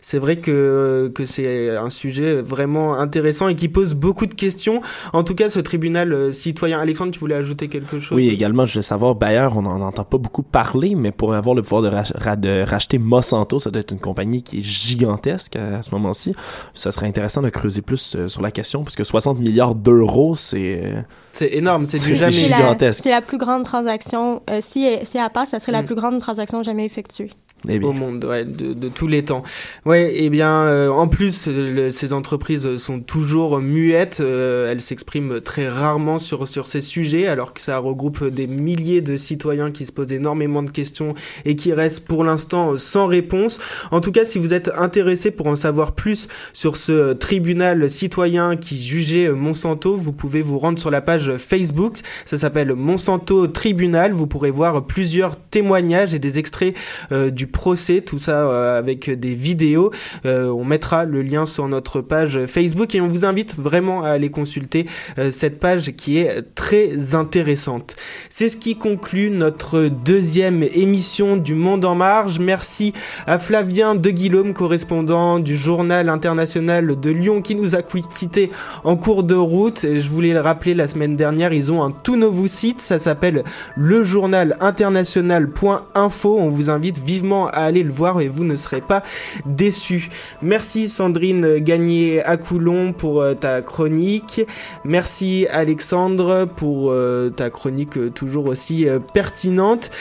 c'est 0.01 0.17
vrai 0.17 0.37
que, 0.37 1.11
que 1.13 1.25
c'est 1.25 1.75
un 1.75 1.89
sujet 1.89 2.41
vraiment 2.41 2.97
intéressant 2.97 3.47
et 3.47 3.55
qui 3.55 3.67
pose 3.67 3.93
beaucoup 3.93 4.25
de 4.25 4.33
questions. 4.33 4.81
En 5.13 5.23
tout 5.23 5.35
cas, 5.35 5.49
ce 5.49 5.59
tribunal 5.59 6.33
citoyen. 6.33 6.79
Alexandre, 6.79 7.11
tu 7.11 7.19
voulais 7.19 7.35
ajouter 7.35 7.67
quelque 7.67 7.99
chose? 7.99 8.15
Oui, 8.15 8.29
également, 8.29 8.65
je 8.65 8.75
veux 8.75 8.81
savoir, 8.81 9.15
Bayer, 9.15 9.49
on 9.55 9.63
n'en 9.63 9.81
entend 9.81 10.03
pas 10.03 10.17
beaucoup 10.17 10.43
parler, 10.43 10.95
mais 10.95 11.11
pour 11.11 11.33
avoir 11.33 11.55
le 11.55 11.61
pouvoir 11.61 11.81
de, 11.81 11.89
de 12.35 12.63
racheter 12.63 12.97
Monsanto, 12.97 13.59
ça 13.59 13.69
doit 13.71 13.81
être 13.81 13.91
une 13.91 13.99
compagnie 13.99 14.43
qui 14.43 14.59
est 14.59 14.63
gigantesque 14.63 15.55
à 15.55 15.81
ce 15.81 15.91
moment-ci. 15.91 16.33
Ça 16.73 16.91
serait 16.91 17.07
intéressant 17.07 17.38
de 17.41 17.49
creuser 17.49 17.81
plus 17.81 18.15
euh, 18.15 18.27
sur 18.27 18.41
la 18.41 18.51
question, 18.51 18.83
parce 18.83 18.95
que 18.95 19.03
60 19.03 19.39
milliards 19.39 19.75
d'euros, 19.75 20.35
c'est... 20.35 20.81
Euh, 20.83 21.01
c'est 21.31 21.53
énorme, 21.53 21.85
c'est 21.85 21.99
du 21.99 22.15
jamais 22.15 22.31
gigantesque. 22.31 23.01
C'est 23.03 23.11
la 23.11 23.21
plus 23.21 23.37
grande 23.37 23.63
transaction, 23.63 24.41
euh, 24.49 24.59
si, 24.61 24.87
si 25.03 25.17
elle 25.17 25.29
passe, 25.29 25.49
ça 25.49 25.59
serait 25.59 25.71
la 25.71 25.81
mm. 25.81 25.85
plus 25.85 25.95
grande 25.95 26.19
transaction 26.19 26.63
jamais 26.63 26.85
effectuée. 26.85 27.31
Eh 27.67 27.79
au 27.79 27.91
monde, 27.91 28.23
ouais, 28.23 28.45
de, 28.45 28.73
de, 28.73 28.87
tous 28.87 29.07
les 29.07 29.25
temps. 29.25 29.43
Ouais, 29.85 30.13
et 30.13 30.25
eh 30.25 30.29
bien, 30.29 30.61
euh, 30.63 30.89
en 30.89 31.09
plus, 31.09 31.49
ces 31.91 32.13
entreprises 32.13 32.77
sont 32.77 33.01
toujours 33.01 33.59
muettes. 33.59 34.19
Euh, 34.21 34.71
elles 34.71 34.81
s'expriment 34.81 35.41
très 35.41 35.67
rarement 35.67 36.17
sur 36.17 36.47
sur 36.47 36.67
ces 36.67 36.79
sujets, 36.79 37.27
alors 37.27 37.53
que 37.53 37.59
ça 37.59 37.77
regroupe 37.77 38.25
des 38.25 38.47
milliers 38.47 39.01
de 39.01 39.17
citoyens 39.17 39.71
qui 39.71 39.85
se 39.85 39.91
posent 39.91 40.13
énormément 40.13 40.63
de 40.63 40.71
questions 40.71 41.15
et 41.43 41.57
qui 41.57 41.73
restent 41.73 42.05
pour 42.05 42.23
l'instant 42.23 42.77
sans 42.77 43.07
réponse. 43.07 43.59
En 43.91 43.99
tout 43.99 44.13
cas, 44.13 44.23
si 44.23 44.39
vous 44.39 44.53
êtes 44.53 44.71
intéressé 44.77 45.29
pour 45.29 45.47
en 45.47 45.57
savoir 45.57 45.91
plus 45.93 46.29
sur 46.53 46.77
ce 46.77 47.11
tribunal 47.13 47.89
citoyen 47.89 48.55
qui 48.55 48.81
jugeait 48.81 49.29
Monsanto, 49.29 49.95
vous 49.95 50.13
pouvez 50.13 50.41
vous 50.41 50.59
rendre 50.59 50.79
sur 50.79 50.91
la 50.91 51.01
page 51.01 51.35
Facebook. 51.37 51.97
Ça 52.23 52.37
s'appelle 52.37 52.73
Monsanto 52.73 53.47
Tribunal. 53.47 54.13
Vous 54.13 54.27
pourrez 54.27 54.51
voir 54.51 54.85
plusieurs 54.85 55.35
témoignages 55.35 56.13
et 56.13 56.19
des 56.19 56.39
extraits 56.39 56.75
euh, 57.11 57.29
du 57.29 57.48
procès, 57.51 58.01
tout 58.01 58.19
ça 58.19 58.47
euh, 58.47 58.77
avec 58.77 59.09
des 59.09 59.33
vidéos. 59.33 59.91
Euh, 60.25 60.47
on 60.47 60.63
mettra 60.63 61.05
le 61.05 61.21
lien 61.21 61.45
sur 61.45 61.67
notre 61.67 62.01
page 62.01 62.45
Facebook 62.45 62.95
et 62.95 63.01
on 63.01 63.07
vous 63.07 63.25
invite 63.25 63.55
vraiment 63.57 64.03
à 64.03 64.09
aller 64.09 64.29
consulter 64.29 64.85
euh, 65.17 65.31
cette 65.31 65.59
page 65.59 65.91
qui 65.95 66.17
est 66.19 66.43
très 66.55 67.15
intéressante. 67.15 67.95
C'est 68.29 68.49
ce 68.49 68.57
qui 68.57 68.77
conclut 68.77 69.29
notre 69.29 69.87
deuxième 69.87 70.63
émission 70.63 71.37
du 71.37 71.55
Monde 71.55 71.85
en 71.85 71.95
Marge. 71.95 72.39
Merci 72.39 72.93
à 73.27 73.37
Flavien 73.37 73.95
de 73.95 74.09
Guillaume, 74.09 74.53
correspondant 74.53 75.39
du 75.39 75.55
journal 75.55 76.09
international 76.09 76.99
de 76.99 77.09
Lyon 77.09 77.41
qui 77.41 77.55
nous 77.55 77.75
a 77.75 77.81
quitté 77.81 78.51
en 78.83 78.95
cours 78.95 79.23
de 79.23 79.35
route. 79.35 79.81
Je 79.81 80.09
voulais 80.09 80.33
le 80.33 80.41
rappeler 80.41 80.73
la 80.73 80.87
semaine 80.87 81.15
dernière, 81.15 81.53
ils 81.53 81.71
ont 81.71 81.83
un 81.83 81.91
tout 81.91 82.15
nouveau 82.15 82.47
site, 82.47 82.81
ça 82.81 82.99
s'appelle 82.99 83.43
le 83.75 84.03
journal 84.03 84.57
international.info. 84.59 86.37
On 86.39 86.49
vous 86.49 86.69
invite 86.69 86.99
vivement 86.99 87.38
à 87.47 87.63
aller 87.63 87.83
le 87.83 87.91
voir 87.91 88.21
et 88.21 88.27
vous 88.27 88.43
ne 88.43 88.55
serez 88.55 88.81
pas 88.81 89.03
déçus. 89.45 90.09
Merci 90.41 90.87
Sandrine 90.87 91.57
Gagné 91.57 92.23
à 92.23 92.37
Coulon 92.37 92.93
pour 92.93 93.21
euh, 93.21 93.33
ta 93.33 93.61
chronique. 93.61 94.41
Merci 94.83 95.47
Alexandre 95.49 96.45
pour 96.45 96.91
euh, 96.91 97.29
ta 97.29 97.49
chronique 97.49 97.97
euh, 97.97 98.09
toujours 98.09 98.47
aussi 98.47 98.87
pertinente. 99.13 99.91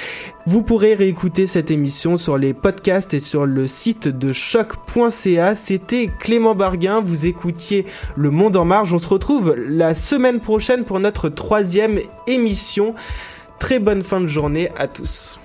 Vous 0.47 0.63
pourrez 0.63 0.95
réécouter 0.95 1.47
cette 1.47 1.71
émission 1.71 2.17
sur 2.17 2.39
les 2.39 2.55
podcasts 2.55 3.13
et 3.13 3.21
sur 3.21 3.45
le 3.45 3.67
site 3.67 4.09
de 4.09 4.33
choc.ca. 4.33 5.55
C'était 5.55 6.09
Clément 6.19 6.55
Barguin, 6.55 7.01
vous 7.01 7.27
écoutiez 7.27 7.85
Le 8.17 8.31
Monde 8.31 8.57
en 8.57 8.65
Marge. 8.65 8.95
On 8.95 8.99
se 8.99 9.09
retrouve 9.09 9.55
la 9.57 9.95
semaine 9.95 10.41
prochaine 10.41 10.85
pour 10.85 11.01
notre 11.01 11.29
troisième 11.29 12.01
émission. 12.27 12.95
Très 13.59 13.79
bonne 13.79 14.03
fin 14.03 14.21
de 14.21 14.27
journée 14.27 14.71
à 14.77 14.87
tous. 14.87 15.39